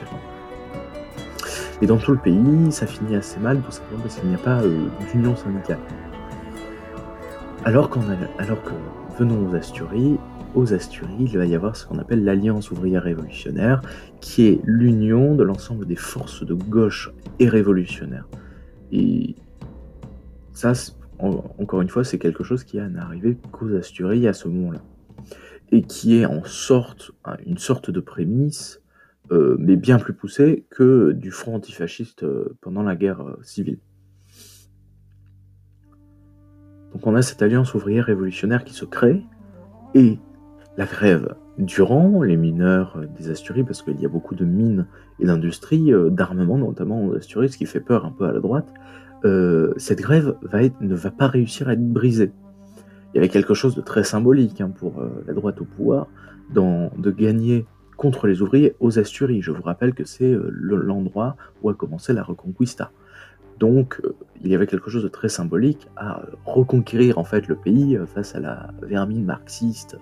Et 1.81 1.85
dans 1.85 1.97
tout 1.97 2.11
le 2.11 2.17
pays, 2.17 2.71
ça 2.71 2.87
finit 2.87 3.15
assez 3.15 3.39
mal, 3.39 3.61
tout 3.61 3.71
simplement 3.71 4.01
parce 4.01 4.15
qu'il 4.15 4.29
n'y 4.29 4.35
a 4.35 4.39
pas 4.39 4.61
euh, 4.63 4.87
d'union 5.11 5.35
syndicale. 5.35 5.79
Alors, 7.65 7.89
alors 8.39 8.63
que 8.63 8.71
venons 9.19 9.49
aux 9.49 9.55
Asturies, 9.55 10.17
aux 10.55 10.73
Asturies, 10.73 11.15
il 11.19 11.37
va 11.37 11.45
y 11.45 11.53
avoir 11.53 11.75
ce 11.75 11.85
qu'on 11.85 11.99
appelle 11.99 12.23
l'Alliance 12.23 12.71
ouvrière 12.71 13.03
révolutionnaire, 13.03 13.81
qui 14.21 14.47
est 14.47 14.61
l'union 14.63 15.35
de 15.35 15.43
l'ensemble 15.43 15.85
des 15.85 15.95
forces 15.95 16.43
de 16.43 16.53
gauche 16.53 17.11
et 17.39 17.47
révolutionnaires. 17.47 18.27
Et 18.91 19.35
ça, 20.53 20.73
encore 21.19 21.81
une 21.81 21.89
fois, 21.89 22.03
c'est 22.03 22.17
quelque 22.17 22.43
chose 22.43 22.63
qui 22.63 22.77
n'est 22.77 22.99
arrivé 22.99 23.37
qu'aux 23.51 23.75
Asturies 23.75 24.27
à 24.27 24.33
ce 24.33 24.47
moment-là. 24.47 24.79
Et 25.71 25.81
qui 25.81 26.17
est 26.17 26.25
en 26.25 26.43
sorte, 26.43 27.11
une 27.45 27.57
sorte 27.57 27.91
de 27.91 27.99
prémisse, 27.99 28.81
euh, 29.31 29.57
mais 29.59 29.75
bien 29.75 29.99
plus 29.99 30.13
poussée 30.13 30.65
que 30.69 31.11
du 31.11 31.31
front 31.31 31.55
antifasciste 31.55 32.23
euh, 32.23 32.55
pendant 32.61 32.81
la 32.81 32.95
guerre 32.95 33.21
euh, 33.21 33.37
civile. 33.41 33.79
Donc 36.93 37.05
on 37.05 37.13
a 37.13 37.21
cette 37.21 37.41
alliance 37.41 37.73
ouvrière 37.73 38.05
révolutionnaire 38.05 38.63
qui 38.63 38.73
se 38.73 38.85
crée, 38.85 39.21
et 39.93 40.17
la 40.77 40.85
grève 40.85 41.35
durant 41.57 42.21
les 42.21 42.37
mineurs 42.37 43.01
des 43.17 43.29
Asturies, 43.29 43.65
parce 43.65 43.81
qu'il 43.81 43.99
y 43.99 44.05
a 44.05 44.09
beaucoup 44.09 44.35
de 44.35 44.45
mines 44.45 44.87
et 45.19 45.25
d'industries, 45.25 45.91
d'armement 46.11 46.57
notamment 46.57 47.05
aux 47.05 47.15
Asturies, 47.15 47.49
ce 47.49 47.57
qui 47.57 47.65
fait 47.65 47.81
peur 47.81 48.05
un 48.05 48.11
peu 48.11 48.25
à 48.25 48.31
la 48.31 48.39
droite, 48.39 48.71
cette 49.77 49.99
grève 49.99 50.35
ne 50.81 50.95
va 50.95 51.11
pas 51.11 51.27
réussir 51.27 51.67
à 51.67 51.73
être 51.73 51.83
brisée. 51.83 52.31
Il 53.17 53.21
y 53.21 53.23
avait 53.23 53.29
quelque 53.29 53.55
chose 53.55 53.73
de 53.73 53.81
très 53.81 54.03
symbolique 54.03 54.61
hein, 54.61 54.69
pour 54.69 54.99
euh, 54.99 55.23
la 55.25 55.33
droite 55.33 55.59
au 55.59 55.65
pouvoir, 55.65 56.05
de 56.51 57.09
gagner 57.09 57.65
contre 57.97 58.27
les 58.27 58.43
ouvriers 58.43 58.75
aux 58.79 58.99
Asturies. 58.99 59.41
Je 59.41 59.49
vous 59.49 59.63
rappelle 59.63 59.95
que 59.95 60.05
c'est 60.05 60.37
l'endroit 60.51 61.35
où 61.63 61.69
a 61.71 61.73
commencé 61.73 62.13
la 62.13 62.21
Reconquista. 62.21 62.91
Donc, 63.59 63.99
il 64.43 64.51
y 64.51 64.55
avait 64.55 64.67
quelque 64.67 64.91
chose 64.91 65.01
de 65.01 65.07
très 65.07 65.29
symbolique 65.29 65.87
à 65.95 66.21
reconquérir 66.45 67.17
en 67.17 67.23
fait 67.23 67.47
le 67.47 67.55
pays 67.55 67.99
face 68.05 68.35
à 68.35 68.39
la 68.39 68.69
vermine 68.83 69.25
marxiste 69.25 69.97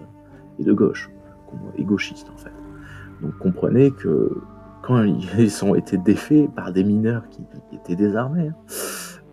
et 0.59 0.65
de 0.65 0.73
gauche, 0.73 1.09
et 1.77 1.85
gauchiste 1.85 2.29
en 2.33 2.37
fait. 2.37 2.51
Donc 3.21 3.37
comprenez 3.37 3.91
que 3.91 4.41
quand 4.81 5.03
ils 5.37 5.65
ont 5.65 5.73
été 5.73 5.97
défaits 5.97 6.53
par 6.53 6.73
des 6.73 6.83
mineurs 6.83 7.29
qui, 7.29 7.41
étaient 7.73 7.95
désarmés, 7.95 8.49
hein, 8.49 8.55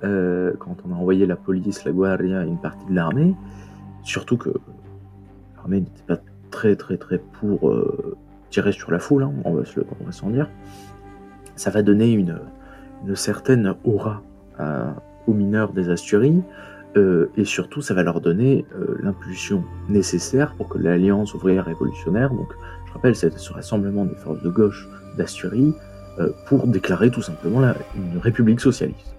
euh, 0.05 0.53
quand 0.59 0.77
on 0.85 0.93
a 0.93 0.97
envoyé 0.97 1.27
la 1.27 1.37
police, 1.37 1.85
la 1.85 1.93
guardia 1.93 2.45
et 2.45 2.49
une 2.49 2.61
partie 2.61 2.87
de 2.87 2.95
l'armée, 2.95 3.35
surtout 4.03 4.37
que 4.37 4.51
l'armée 5.57 5.81
n'était 5.81 6.03
pas 6.07 6.19
très 6.51 6.77
très 6.77 6.97
très 6.97 7.19
pour 7.19 7.71
euh, 7.71 8.17
tirer 8.51 8.73
sur 8.73 8.91
la 8.91 8.99
foule, 8.99 9.23
hein, 9.25 9.33
on 9.45 9.55
va 9.55 10.13
s'en 10.13 10.31
dire, 10.31 10.49
ça 11.57 11.71
va 11.71 11.83
donner 11.83 12.13
une, 12.13 12.39
certaine 13.15 13.75
aura 13.85 14.23
aux 15.27 15.33
mineurs 15.33 15.73
des 15.73 15.89
Asturies, 15.89 16.43
euh, 16.97 17.31
et 17.39 17.45
surtout, 17.45 17.81
ça 17.81 17.95
va 17.95 18.03
leur 18.03 18.21
donner 18.21 18.67
euh, 18.77 18.99
l'impulsion 19.03 19.65
nécessaire 19.89 20.55
pour 20.57 20.69
que 20.69 20.77
l'Alliance 20.77 21.33
ouvrière 21.33 21.65
révolutionnaire, 21.65 22.31
donc 22.31 22.53
je 22.87 22.93
rappelle, 22.93 23.17
c'est 23.17 23.37
ce 23.39 23.53
rassemblement 23.53 24.05
des 24.05 24.15
forces 24.15 24.43
de 24.43 24.51
gauche 24.51 24.89
d'Asturie, 25.17 25.75
pour 26.45 26.67
déclarer 26.67 27.11
tout 27.11 27.23
simplement 27.23 27.63
une 27.97 28.19
république 28.19 28.61
socialiste. 28.61 29.15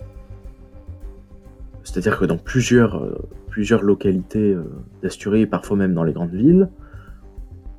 C'est-à-dire 1.84 2.18
que 2.18 2.26
dans 2.26 2.38
plusieurs, 2.38 3.02
plusieurs 3.50 3.84
localités 3.84 4.56
d'Asturie, 5.02 5.46
parfois 5.46 5.78
même 5.78 5.94
dans 5.94 6.04
les 6.04 6.14
grandes 6.14 6.34
villes, 6.34 6.70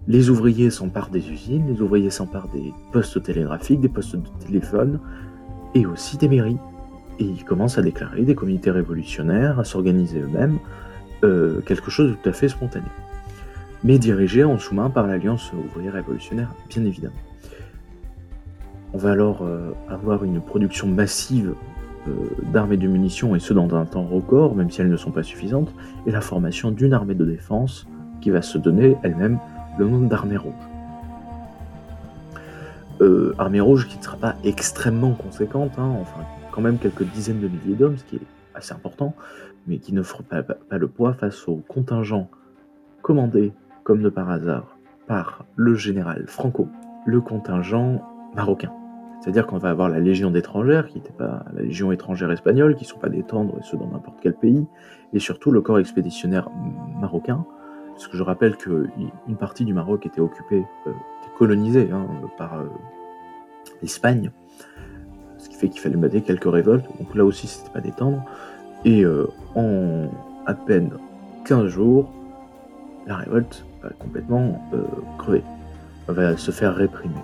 les 0.06 0.28
ouvriers 0.28 0.70
s'emparent 0.70 1.10
des 1.10 1.30
usines, 1.30 1.66
les 1.66 1.80
ouvriers 1.80 2.10
s'emparent 2.10 2.48
des 2.48 2.72
postes 2.92 3.22
télégraphiques, 3.22 3.80
des 3.80 3.88
postes 3.88 4.16
de 4.16 4.28
téléphone, 4.46 5.00
et 5.74 5.86
aussi 5.86 6.18
des 6.18 6.28
mairies 6.28 6.58
et 7.18 7.24
ils 7.24 7.44
commencent 7.44 7.78
à 7.78 7.82
déclarer 7.82 8.22
des 8.22 8.34
communautés 8.34 8.70
révolutionnaires, 8.70 9.58
à 9.60 9.64
s'organiser 9.64 10.20
eux-mêmes, 10.20 10.58
euh, 11.22 11.60
quelque 11.62 11.90
chose 11.90 12.10
de 12.10 12.14
tout 12.14 12.28
à 12.28 12.32
fait 12.32 12.48
spontané. 12.48 12.86
Mais 13.82 13.98
dirigé 13.98 14.44
en 14.44 14.58
sous-main 14.58 14.90
par 14.90 15.06
l'Alliance 15.06 15.52
ouvrière 15.52 15.92
révolutionnaire, 15.92 16.50
bien 16.68 16.84
évidemment. 16.84 17.14
On 18.92 18.98
va 18.98 19.12
alors 19.12 19.42
euh, 19.42 19.72
avoir 19.88 20.24
une 20.24 20.40
production 20.40 20.86
massive 20.86 21.50
euh, 21.50 21.54
d'armes 22.52 22.72
et 22.72 22.76
de 22.76 22.86
munitions, 22.86 23.34
et 23.34 23.40
ce 23.40 23.54
dans 23.54 23.74
un 23.74 23.84
temps 23.84 24.04
record, 24.04 24.54
même 24.54 24.70
si 24.70 24.80
elles 24.80 24.90
ne 24.90 24.96
sont 24.96 25.10
pas 25.10 25.22
suffisantes, 25.22 25.72
et 26.06 26.10
la 26.10 26.20
formation 26.20 26.70
d'une 26.70 26.92
armée 26.92 27.14
de 27.14 27.24
défense 27.24 27.86
qui 28.20 28.30
va 28.30 28.42
se 28.42 28.58
donner 28.58 28.96
elle-même 29.02 29.38
le 29.78 29.88
nom 29.88 30.00
d'armée 30.00 30.36
rouge. 30.36 30.52
armée 33.38 33.60
rouge 33.60 33.88
qui 33.88 33.98
ne 33.98 34.02
sera 34.02 34.16
pas 34.16 34.36
extrêmement 34.44 35.12
conséquente, 35.12 35.72
hein, 35.78 35.92
enfin 36.00 36.20
quand 36.52 36.60
même 36.60 36.78
quelques 36.78 37.02
dizaines 37.02 37.40
de 37.40 37.48
milliers 37.48 37.74
d'hommes, 37.74 37.98
ce 37.98 38.04
qui 38.04 38.16
est 38.16 38.26
assez 38.54 38.72
important, 38.72 39.14
mais 39.66 39.78
qui 39.78 39.92
ne 39.92 40.02
fera 40.02 40.22
pas, 40.22 40.78
le 40.78 40.88
poids 40.88 41.14
face 41.14 41.48
au 41.48 41.56
contingent 41.68 42.30
commandé, 43.02 43.52
comme 43.82 44.02
de 44.02 44.08
par 44.08 44.30
hasard, 44.30 44.76
par 45.06 45.44
le 45.56 45.74
général 45.74 46.24
Franco, 46.26 46.68
le 47.06 47.20
contingent 47.20 48.00
marocain. 48.34 48.72
C'est-à-dire 49.20 49.46
qu'on 49.46 49.58
va 49.58 49.70
avoir 49.70 49.88
la 49.88 50.00
légion 50.00 50.30
d'étrangères, 50.30 50.86
qui 50.86 50.98
n'était 50.98 51.12
pas 51.12 51.44
la 51.54 51.62
légion 51.62 51.92
étrangère 51.92 52.30
espagnole, 52.30 52.74
qui 52.76 52.84
ne 52.84 52.88
sont 52.88 52.98
pas 52.98 53.08
des 53.08 53.22
tendres, 53.22 53.56
et 53.58 53.62
ce 53.62 53.76
dans 53.76 53.86
n'importe 53.86 54.18
quel 54.20 54.34
pays, 54.34 54.66
et 55.12 55.18
surtout 55.18 55.50
le 55.50 55.60
corps 55.62 55.78
expéditionnaire 55.78 56.50
marocain, 57.00 57.46
parce 57.94 58.08
que 58.08 58.16
je 58.16 58.22
rappelle 58.22 58.56
qu'une 58.56 59.36
partie 59.38 59.64
du 59.64 59.72
Maroc 59.72 60.04
était 60.04 60.20
occupée, 60.20 60.64
euh, 60.86 60.90
était 60.90 61.36
colonisée 61.38 61.88
hein, 61.92 62.06
par 62.36 62.54
euh, 62.54 62.64
l'Espagne, 63.82 64.30
ce 65.38 65.48
qui 65.48 65.54
fait 65.54 65.68
qu'il 65.68 65.80
fallait 65.80 65.96
battre 65.96 66.18
quelques 66.18 66.52
révoltes, 66.52 66.86
donc 66.98 67.14
là 67.14 67.24
aussi 67.24 67.46
c'était 67.46 67.70
pas 67.70 67.80
détendre, 67.80 68.22
et 68.84 69.04
euh, 69.04 69.26
en 69.54 70.08
à 70.46 70.54
peine 70.54 70.90
15 71.44 71.68
jours, 71.68 72.12
la 73.06 73.16
révolte 73.16 73.64
va 73.82 73.90
complètement 73.90 74.60
crever, 75.18 75.42
va 76.08 76.36
se 76.36 76.50
faire 76.50 76.74
réprimer. 76.74 77.14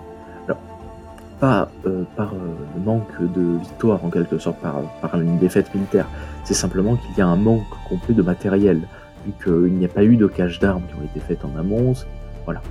Pas 1.41 1.69
euh, 1.87 2.03
par 2.15 2.33
le 2.35 2.81
manque 2.81 3.19
de 3.19 3.57
victoire 3.57 4.05
en 4.05 4.09
quelque 4.11 4.37
sorte, 4.37 4.59
par, 4.59 4.79
par 5.01 5.19
une 5.19 5.39
défaite 5.39 5.73
militaire, 5.73 6.05
c'est 6.43 6.53
simplement 6.53 6.95
qu'il 6.95 7.17
y 7.17 7.21
a 7.21 7.27
un 7.27 7.35
manque 7.35 7.65
complet 7.89 8.13
de 8.13 8.21
matériel, 8.21 8.79
vu 9.25 9.33
qu'il 9.43 9.73
n'y 9.73 9.85
a 9.85 9.89
pas 9.89 10.03
eu 10.03 10.17
de 10.17 10.27
cache 10.27 10.59
d'armes 10.59 10.83
qui 10.87 10.95
ont 11.01 11.03
été 11.03 11.19
faites 11.19 11.43
en 11.43 11.59
amont, 11.59 11.93
voilà. 12.45 12.61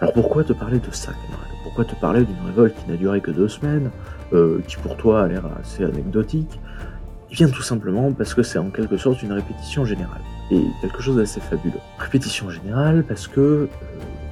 Alors 0.00 0.12
pourquoi 0.12 0.42
te 0.42 0.52
parler 0.52 0.80
de 0.80 0.90
ça, 0.90 1.12
camarade? 1.12 1.48
Pourquoi 1.62 1.84
te 1.84 1.94
parler 1.94 2.24
d'une 2.24 2.46
révolte 2.46 2.74
qui 2.74 2.90
n'a 2.90 2.96
duré 2.96 3.20
que 3.20 3.30
deux 3.30 3.48
semaines, 3.48 3.90
euh, 4.32 4.60
qui 4.66 4.76
pour 4.76 4.96
toi 4.96 5.22
a 5.22 5.28
l'air 5.28 5.44
assez 5.60 5.84
anecdotique? 5.84 6.60
Eh 7.30 7.34
bien 7.34 7.48
tout 7.48 7.62
simplement 7.62 8.12
parce 8.12 8.34
que 8.34 8.42
c'est 8.42 8.58
en 8.58 8.70
quelque 8.70 8.96
sorte 8.96 9.22
une 9.22 9.32
répétition 9.32 9.84
générale, 9.84 10.20
et 10.50 10.60
quelque 10.82 11.00
chose 11.00 11.16
d'assez 11.16 11.40
fabuleux. 11.40 11.80
Répétition 11.98 12.50
générale 12.50 13.04
parce 13.06 13.28
que 13.28 13.40
euh, 13.40 13.66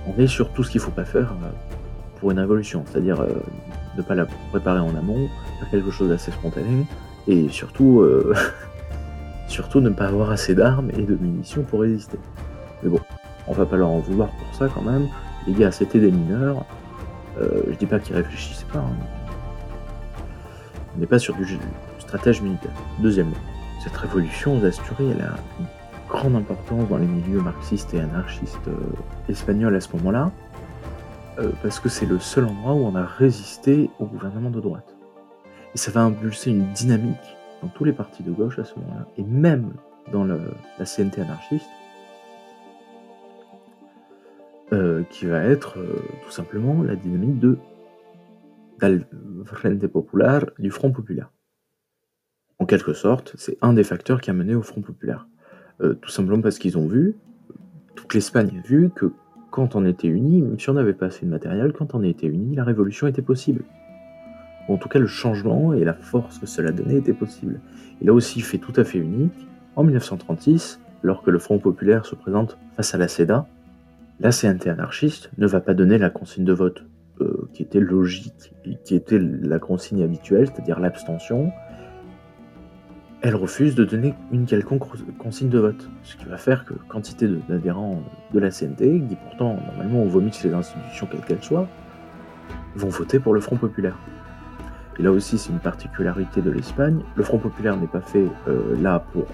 on 0.08 0.20
est 0.20 0.26
sur 0.26 0.52
tout 0.52 0.64
ce 0.64 0.70
qu'il 0.72 0.80
ne 0.80 0.84
faut 0.84 0.90
pas 0.90 1.04
faire 1.04 1.32
euh, 1.44 1.50
pour 2.22 2.30
une 2.30 2.38
révolution, 2.38 2.84
c'est-à-dire 2.86 3.26
ne 3.98 4.02
pas 4.02 4.14
la 4.14 4.26
préparer 4.50 4.78
en 4.78 4.94
amont, 4.94 5.28
faire 5.58 5.70
quelque 5.70 5.90
chose 5.90 6.08
d'assez 6.08 6.30
spontané, 6.30 6.86
Et 7.26 7.48
surtout, 7.48 8.06
surtout 9.48 9.80
ne 9.80 9.90
pas 9.90 10.06
avoir 10.06 10.30
assez 10.30 10.54
d'armes 10.54 10.90
et 10.96 11.02
de 11.02 11.16
munitions 11.16 11.64
pour 11.64 11.80
résister. 11.80 12.18
Mais 12.82 12.90
bon, 12.90 13.00
on 13.48 13.52
va 13.52 13.66
pas 13.66 13.76
leur 13.76 13.90
en 13.90 13.98
vouloir 13.98 14.28
pour 14.28 14.54
ça 14.54 14.68
quand 14.72 14.82
même. 14.82 15.08
Les 15.48 15.52
gars, 15.52 15.72
c'était 15.72 15.98
des 15.98 16.12
mineurs. 16.12 16.64
je 17.40 17.74
dis 17.76 17.86
pas 17.86 17.98
qu'ils 17.98 18.14
réfléchissaient 18.14 18.66
pas. 18.72 18.78
Hein. 18.78 18.96
On 20.96 21.00
n'est 21.00 21.06
pas 21.06 21.18
sur 21.18 21.34
du 21.34 21.58
stratège 21.98 22.40
militaire. 22.40 22.70
Deuxièmement, 23.00 23.36
cette 23.82 23.96
révolution 23.96 24.58
aux 24.58 24.64
Asturies, 24.64 25.10
elle 25.10 25.22
a 25.22 25.34
une 25.58 25.66
grande 26.08 26.36
importance 26.36 26.88
dans 26.88 26.98
les 26.98 27.06
milieux 27.06 27.40
marxistes 27.40 27.94
et 27.94 28.00
anarchistes 28.00 28.68
euh, 28.68 29.30
espagnols 29.30 29.74
à 29.74 29.80
ce 29.80 29.88
moment-là, 29.96 30.30
euh, 30.30 30.41
parce 31.62 31.80
que 31.80 31.88
c'est 31.88 32.06
le 32.06 32.18
seul 32.18 32.44
endroit 32.44 32.74
où 32.74 32.84
on 32.84 32.94
a 32.94 33.04
résisté 33.04 33.90
au 33.98 34.06
gouvernement 34.06 34.50
de 34.50 34.60
droite. 34.60 34.96
Et 35.74 35.78
ça 35.78 35.90
va 35.90 36.02
impulser 36.02 36.50
une 36.50 36.70
dynamique 36.72 37.36
dans 37.62 37.68
tous 37.68 37.84
les 37.84 37.92
partis 37.92 38.22
de 38.22 38.30
gauche 38.30 38.58
à 38.58 38.64
ce 38.64 38.78
moment-là, 38.78 39.06
et 39.16 39.22
même 39.22 39.72
dans 40.12 40.24
la 40.24 40.38
CNT 40.84 41.20
anarchiste, 41.20 41.66
euh, 44.72 45.02
qui 45.10 45.26
va 45.26 45.42
être 45.44 45.78
tout 46.24 46.30
simplement 46.30 46.82
la 46.82 46.96
dynamique 46.96 47.38
de 47.38 47.58
Frente 49.44 49.86
Popular, 49.86 50.44
du 50.58 50.70
Front 50.70 50.90
Populaire. 50.90 51.30
En 52.58 52.66
quelque 52.66 52.92
sorte, 52.92 53.34
c'est 53.36 53.58
un 53.60 53.72
des 53.72 53.84
facteurs 53.84 54.20
qui 54.20 54.30
a 54.30 54.32
mené 54.32 54.54
au 54.54 54.62
Front 54.62 54.82
Populaire. 54.82 55.26
Euh, 55.80 55.94
tout 55.94 56.10
simplement 56.10 56.40
parce 56.40 56.58
qu'ils 56.58 56.78
ont 56.78 56.86
vu, 56.86 57.14
toute 57.94 58.12
l'Espagne 58.14 58.62
a 58.62 58.66
vu 58.66 58.90
que 58.90 59.12
quand 59.52 59.76
on 59.76 59.84
était 59.84 60.08
unis, 60.08 60.42
si 60.58 60.70
on 60.70 60.72
n'avait 60.72 60.94
pas 60.94 61.06
assez 61.06 61.26
de 61.26 61.30
matériel, 61.30 61.72
quand 61.72 61.94
on 61.94 62.02
était 62.02 62.26
unis, 62.26 62.56
la 62.56 62.64
révolution 62.64 63.06
était 63.06 63.22
possible. 63.22 63.62
en 64.68 64.78
tout 64.78 64.88
cas, 64.88 64.98
le 64.98 65.06
changement 65.06 65.74
et 65.74 65.84
la 65.84 65.92
force 65.92 66.38
que 66.38 66.46
cela 66.46 66.72
donnait 66.72 66.96
était 66.96 67.12
possible. 67.12 67.60
Et 68.00 68.06
là 68.06 68.14
aussi, 68.14 68.40
fait 68.40 68.58
tout 68.58 68.72
à 68.76 68.84
fait 68.84 68.98
unique, 68.98 69.46
en 69.76 69.84
1936, 69.84 70.80
alors 71.04 71.22
que 71.22 71.30
le 71.30 71.38
Front 71.38 71.58
Populaire 71.58 72.06
se 72.06 72.14
présente 72.14 72.58
face 72.76 72.94
à 72.94 72.98
la 72.98 73.08
CEDA, 73.08 73.46
la 74.20 74.30
CNT 74.30 74.70
anarchiste 74.70 75.30
ne 75.36 75.46
va 75.46 75.60
pas 75.60 75.74
donner 75.74 75.98
la 75.98 76.08
consigne 76.08 76.44
de 76.44 76.52
vote 76.52 76.84
euh, 77.20 77.48
qui 77.52 77.62
était 77.62 77.80
logique 77.80 78.54
qui 78.84 78.94
était 78.94 79.18
la 79.18 79.58
consigne 79.58 80.02
habituelle, 80.02 80.46
c'est-à-dire 80.46 80.80
l'abstention, 80.80 81.52
elle 83.22 83.36
refuse 83.36 83.76
de 83.76 83.84
donner 83.84 84.14
une 84.32 84.46
quelconque 84.46 84.82
consigne 85.16 85.48
de 85.48 85.58
vote. 85.60 85.88
Ce 86.02 86.16
qui 86.16 86.24
va 86.24 86.36
faire 86.36 86.64
que 86.64 86.74
quantité 86.88 87.28
d'adhérents 87.48 88.02
de 88.34 88.40
la 88.40 88.50
CNT, 88.50 89.04
qui 89.08 89.16
pourtant 89.28 89.58
normalement 89.64 90.02
ont 90.02 90.08
vomi 90.08 90.32
ces 90.32 90.52
institutions 90.52 91.06
quelles 91.06 91.20
qu'elles 91.20 91.42
soient, 91.42 91.68
vont 92.74 92.88
voter 92.88 93.20
pour 93.20 93.32
le 93.32 93.40
Front 93.40 93.56
Populaire. 93.56 93.96
Et 94.98 95.02
là 95.04 95.12
aussi, 95.12 95.38
c'est 95.38 95.50
une 95.50 95.60
particularité 95.60 96.42
de 96.42 96.50
l'Espagne. 96.50 97.00
Le 97.14 97.22
Front 97.22 97.38
Populaire 97.38 97.76
n'est 97.76 97.86
pas 97.86 98.00
fait 98.00 98.26
euh, 98.48 98.76
là 98.80 99.04
pour 99.12 99.26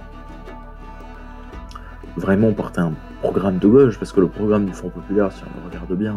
vraiment 2.17 2.53
porter 2.53 2.81
un 2.81 2.93
programme 3.23 3.59
de 3.59 3.69
gauche, 3.69 3.99
parce 3.99 4.13
que 4.13 4.21
le 4.21 4.29
programme 4.29 4.67
du 4.67 4.73
Front 4.73 4.91
Populaire, 4.91 5.33
si 5.33 5.43
on 5.45 5.61
le 5.61 5.67
regarde 5.71 5.97
bien, 5.97 6.17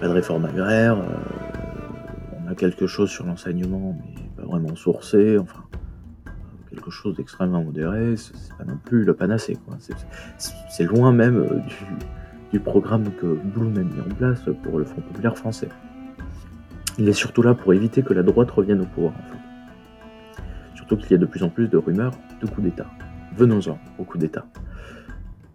pas 0.00 0.08
de 0.08 0.12
réforme 0.14 0.46
agraire, 0.46 0.96
euh, 0.96 1.04
on 2.42 2.50
a 2.50 2.54
quelque 2.54 2.86
chose 2.86 3.10
sur 3.10 3.26
l'enseignement, 3.26 3.94
mais 3.98 4.21
vraiment 4.44 4.74
sourcé, 4.76 5.38
enfin, 5.38 5.62
quelque 6.70 6.90
chose 6.90 7.16
d'extrêmement 7.16 7.62
modéré, 7.62 8.16
c'est 8.16 8.56
pas 8.56 8.64
non 8.64 8.78
plus 8.84 9.04
le 9.04 9.14
panacée. 9.14 9.56
C'est 10.68 10.84
loin 10.84 11.12
même 11.12 11.36
euh, 11.36 11.60
du, 12.52 12.60
programme 12.60 13.10
que 13.20 13.26
Blum 13.26 13.76
a 13.76 13.82
mis 13.82 14.00
en 14.00 14.14
place 14.14 14.42
pour 14.62 14.78
le 14.78 14.84
Front 14.84 15.00
Populaire 15.00 15.36
français. 15.36 15.68
Il 16.98 17.08
est 17.08 17.14
surtout 17.14 17.42
là 17.42 17.54
pour 17.54 17.72
éviter 17.72 18.02
que 18.02 18.12
la 18.12 18.22
droite 18.22 18.50
revienne 18.50 18.82
au 18.82 18.86
pouvoir, 18.86 19.14
en. 19.14 20.76
Surtout 20.76 20.96
qu'il 20.96 21.12
y 21.12 21.14
a 21.14 21.18
de 21.18 21.26
plus 21.26 21.42
en 21.42 21.48
plus 21.48 21.68
de 21.68 21.78
rumeurs 21.78 22.12
de 22.40 22.46
coup 22.46 22.60
d'État. 22.60 22.86
Venons-en 23.36 23.78
au 23.98 24.04
coup 24.04 24.18
d'État 24.18 24.44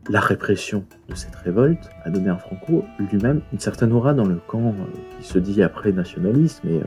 la 0.10 0.20
répression 0.20 0.86
de 1.10 1.16
cette 1.16 1.36
révolte 1.36 1.90
a 2.04 2.10
donné 2.10 2.30
à 2.30 2.38
Franco 2.38 2.86
lui-même 3.00 3.42
une 3.52 3.60
certaine 3.60 3.92
aura 3.92 4.14
dans 4.14 4.26
le 4.26 4.36
camp 4.36 4.70
euh, 4.70 5.20
qui 5.20 5.28
se 5.28 5.38
dit 5.40 5.62
après 5.62 5.92
nationaliste, 5.92 6.62
mais 6.64 6.78
euh, 6.78 6.86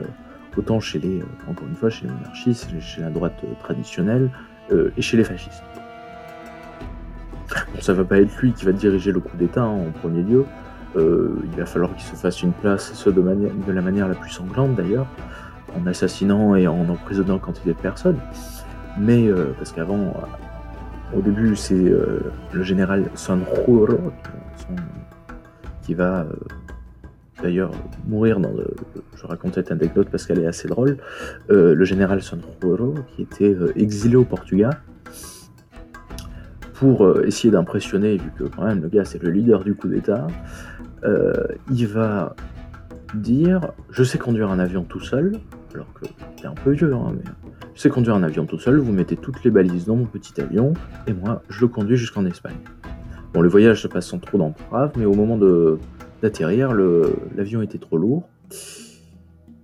autant 0.57 0.79
chez 0.79 0.99
les, 0.99 1.21
euh, 1.21 1.25
encore 1.49 1.67
une 1.67 1.75
fois, 1.75 1.89
chez 1.89 2.05
les 2.05 2.13
monarchistes, 2.13 2.69
chez 2.79 3.01
la 3.01 3.09
droite 3.09 3.43
traditionnelle 3.59 4.29
et 4.95 5.01
chez 5.01 5.17
les 5.17 5.25
fascistes. 5.25 5.63
Bon, 7.73 7.81
ça 7.81 7.91
va 7.91 8.05
pas 8.05 8.21
être 8.21 8.33
lui 8.37 8.53
qui 8.53 8.63
va 8.63 8.71
diriger 8.71 9.11
le 9.11 9.19
coup 9.19 9.35
d'État 9.35 9.63
hein, 9.63 9.87
en 9.87 9.91
premier 9.91 10.23
lieu. 10.23 10.45
il 10.95 11.57
va 11.57 11.65
falloir 11.65 11.93
qu'il 11.93 12.03
se 12.03 12.15
fasse 12.15 12.41
une 12.41 12.53
place, 12.53 12.93
ce 12.93 13.09
de, 13.09 13.21
de 13.21 13.71
la 13.73 13.81
manière 13.81 14.07
la 14.07 14.15
plus 14.15 14.29
sanglante 14.29 14.75
d'ailleurs, 14.75 15.07
en 15.77 15.85
assassinant 15.87 16.55
et 16.55 16.67
en 16.67 16.87
emprisonnant 16.87 17.37
quantité 17.37 17.71
de 17.71 17.79
personnes. 17.79 18.19
Mais 18.97 19.29
parce 19.57 19.73
qu'avant, 19.73 20.13
au 21.13 21.21
début, 21.21 21.55
c'est 21.55 21.75
euh, 21.75 22.31
le 22.53 22.63
général 22.63 23.09
Sanjuro 23.15 23.87
qui 25.81 25.93
va 25.93 26.21
euh, 26.21 26.33
d'ailleurs 27.41 27.71
mourir 28.07 28.39
dans 28.39 28.51
le. 28.51 28.67
Je 29.15 29.25
raconte 29.25 29.55
cette 29.55 29.71
anecdote 29.71 30.07
parce 30.11 30.25
qu'elle 30.25 30.39
est 30.39 30.47
assez 30.47 30.67
drôle. 30.67 30.97
Euh, 31.49 31.73
le 31.73 31.85
général 31.85 32.21
Sanjuro 32.21 32.95
qui 33.15 33.23
était 33.23 33.55
exilé 33.75 34.15
au 34.15 34.23
Portugal 34.23 34.81
pour 36.73 37.19
essayer 37.25 37.51
d'impressionner, 37.51 38.17
vu 38.17 38.31
que 38.35 38.45
quand 38.45 38.65
même 38.65 38.81
le 38.81 38.89
gars 38.89 39.05
c'est 39.05 39.21
le 39.21 39.29
leader 39.29 39.63
du 39.63 39.75
coup 39.75 39.87
d'État, 39.87 40.25
il 41.71 41.87
va 41.87 42.35
dire 43.13 43.71
Je 43.91 44.03
sais 44.03 44.17
conduire 44.17 44.49
un 44.49 44.57
avion 44.57 44.83
tout 44.83 44.99
seul, 44.99 45.39
alors 45.73 45.87
qu'il 45.99 46.43
est 46.43 46.47
un 46.47 46.55
peu 46.55 46.71
vieux, 46.71 46.93
hein, 46.93 47.13
mais 47.15 47.23
je 47.73 47.81
sais 47.81 47.89
conduire 47.89 48.15
un 48.15 48.23
avion 48.23 48.45
tout 48.45 48.59
seul, 48.59 48.77
vous 48.77 48.91
mettez 48.91 49.15
toutes 49.15 49.43
les 49.43 49.51
balises 49.51 49.85
dans 49.85 49.95
mon 49.95 50.05
petit 50.05 50.39
avion, 50.41 50.73
et 51.07 51.13
moi, 51.13 51.41
je 51.49 51.61
le 51.61 51.67
conduis 51.67 51.97
jusqu'en 51.97 52.25
Espagne. 52.25 52.57
Bon, 53.33 53.41
le 53.41 53.49
voyage 53.49 53.81
se 53.81 53.87
passe 53.87 54.07
sans 54.07 54.19
trop 54.19 54.37
d'entraves, 54.37 54.91
mais 54.97 55.05
au 55.05 55.13
moment 55.13 55.37
d'atterrir, 56.21 56.73
l'avion 56.73 57.61
était 57.61 57.77
trop 57.77 57.97
lourd, 57.97 58.29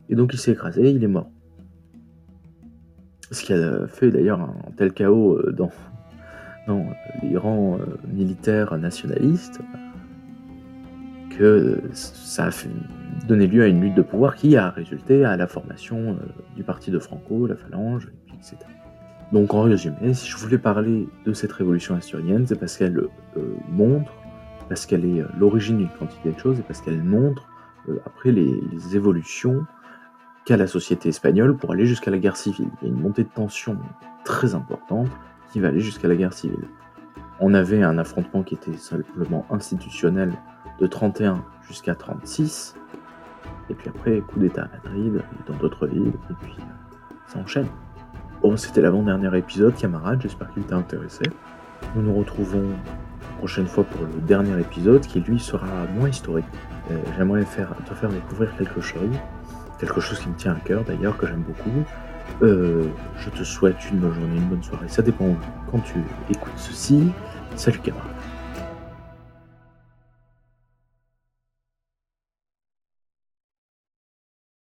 et 0.09 0.15
donc 0.15 0.33
il 0.33 0.39
s'est 0.39 0.51
écrasé, 0.51 0.91
il 0.91 1.03
est 1.03 1.07
mort. 1.07 1.29
Ce 3.31 3.43
qui 3.43 3.53
a 3.53 3.87
fait 3.87 4.09
d'ailleurs 4.09 4.39
un 4.41 4.71
tel 4.77 4.93
chaos 4.93 5.37
euh, 5.37 5.51
dans, 5.51 5.71
les 7.23 7.37
rangs 7.37 7.77
euh, 7.79 7.97
militaires 8.07 8.77
nationalistes, 8.77 9.59
que 11.37 11.79
ça 11.93 12.47
a 12.47 12.49
donné 13.27 13.47
lieu 13.47 13.63
à 13.63 13.67
une 13.67 13.81
lutte 13.81 13.95
de 13.95 14.01
pouvoir 14.01 14.35
qui 14.35 14.55
a 14.57 14.69
résulté 14.69 15.23
à 15.25 15.37
la 15.37 15.47
formation 15.47 16.11
euh, 16.11 16.15
du 16.55 16.63
parti 16.63 16.91
de 16.91 16.99
Franco, 16.99 17.47
la 17.47 17.55
Phalange, 17.55 18.09
etc. 18.33 18.57
Donc 19.31 19.53
en 19.53 19.61
résumé, 19.61 20.13
si 20.13 20.29
je 20.29 20.37
voulais 20.37 20.57
parler 20.57 21.07
de 21.25 21.33
cette 21.33 21.51
révolution 21.51 21.95
asturienne, 21.95 22.45
c'est 22.47 22.59
parce 22.59 22.77
qu'elle 22.77 22.97
euh, 22.97 23.09
montre, 23.69 24.13
parce 24.69 24.85
qu'elle 24.85 25.05
est 25.05 25.21
euh, 25.21 25.27
l'origine 25.37 25.77
d'une 25.77 25.89
quantité 25.89 26.31
de 26.31 26.39
choses, 26.39 26.59
et 26.59 26.63
parce 26.63 26.81
qu'elle 26.81 27.03
montre 27.03 27.47
après 28.05 28.31
les, 28.31 28.95
évolutions 28.95 29.65
qu'a 30.45 30.57
la 30.57 30.67
société 30.67 31.09
espagnole 31.09 31.55
pour 31.57 31.71
aller 31.71 31.85
jusqu'à 31.85 32.11
la 32.11 32.17
guerre 32.17 32.37
civile. 32.37 32.69
Il 32.81 32.87
y 32.87 32.91
a 32.91 32.93
une 32.93 33.01
montée 33.01 33.23
de 33.23 33.29
tension 33.29 33.77
très 34.23 34.55
importante 34.55 35.09
qui 35.51 35.59
va 35.59 35.69
aller 35.69 35.79
jusqu'à 35.79 36.07
la 36.07 36.15
guerre 36.15 36.33
civile. 36.33 36.67
On 37.39 37.53
avait 37.53 37.83
un 37.83 37.97
affrontement 37.97 38.43
qui 38.43 38.55
était 38.55 38.77
simplement 38.77 39.45
institutionnel 39.49 40.33
de 40.79 40.87
31 40.87 41.43
jusqu'à 41.67 41.95
36. 41.95 42.75
Et 43.69 43.73
puis 43.73 43.89
après, 43.89 44.21
coup 44.21 44.39
d'État 44.39 44.63
à 44.63 44.69
Madrid 44.69 45.21
et 45.21 45.51
dans 45.51 45.57
d'autres 45.57 45.87
villes. 45.87 46.13
Et 46.29 46.33
puis, 46.41 46.55
ça 47.27 47.39
enchaîne. 47.39 47.67
Bon, 48.41 48.55
c'était 48.55 48.81
l'avant-dernier 48.81 49.37
épisode, 49.37 49.75
camarades. 49.75 50.21
J'espère 50.21 50.51
qu'il 50.53 50.63
t'a 50.63 50.77
intéressé. 50.77 51.23
Nous 51.95 52.01
nous 52.01 52.13
retrouvons 52.15 52.69
prochaine 53.37 53.67
fois 53.67 53.83
pour 53.83 54.01
le 54.01 54.21
dernier 54.21 54.59
épisode 54.59 55.01
qui, 55.01 55.19
lui, 55.19 55.39
sera 55.39 55.67
moins 55.95 56.09
historique. 56.09 56.45
Euh, 56.91 56.97
j'aimerais 57.17 57.43
te 57.43 57.93
faire 57.93 58.09
découvrir 58.09 58.55
quelque 58.57 58.81
chose. 58.81 59.15
Quelque 59.79 60.01
chose 60.01 60.19
qui 60.19 60.29
me 60.29 60.35
tient 60.35 60.53
à 60.53 60.59
cœur 60.59 60.83
d'ailleurs, 60.83 61.17
que 61.17 61.27
j'aime 61.27 61.43
beaucoup. 61.43 61.83
Euh, 62.41 62.83
je 63.17 63.29
te 63.29 63.43
souhaite 63.43 63.77
une 63.91 63.99
bonne 63.99 64.13
journée, 64.13 64.37
une 64.37 64.49
bonne 64.49 64.63
soirée. 64.63 64.87
Ça 64.87 65.01
dépend 65.01 65.35
quand 65.71 65.79
tu 65.79 65.99
écoutes 66.29 66.57
ceci. 66.57 67.11
Salut 67.55 67.79
camarades. 67.79 68.16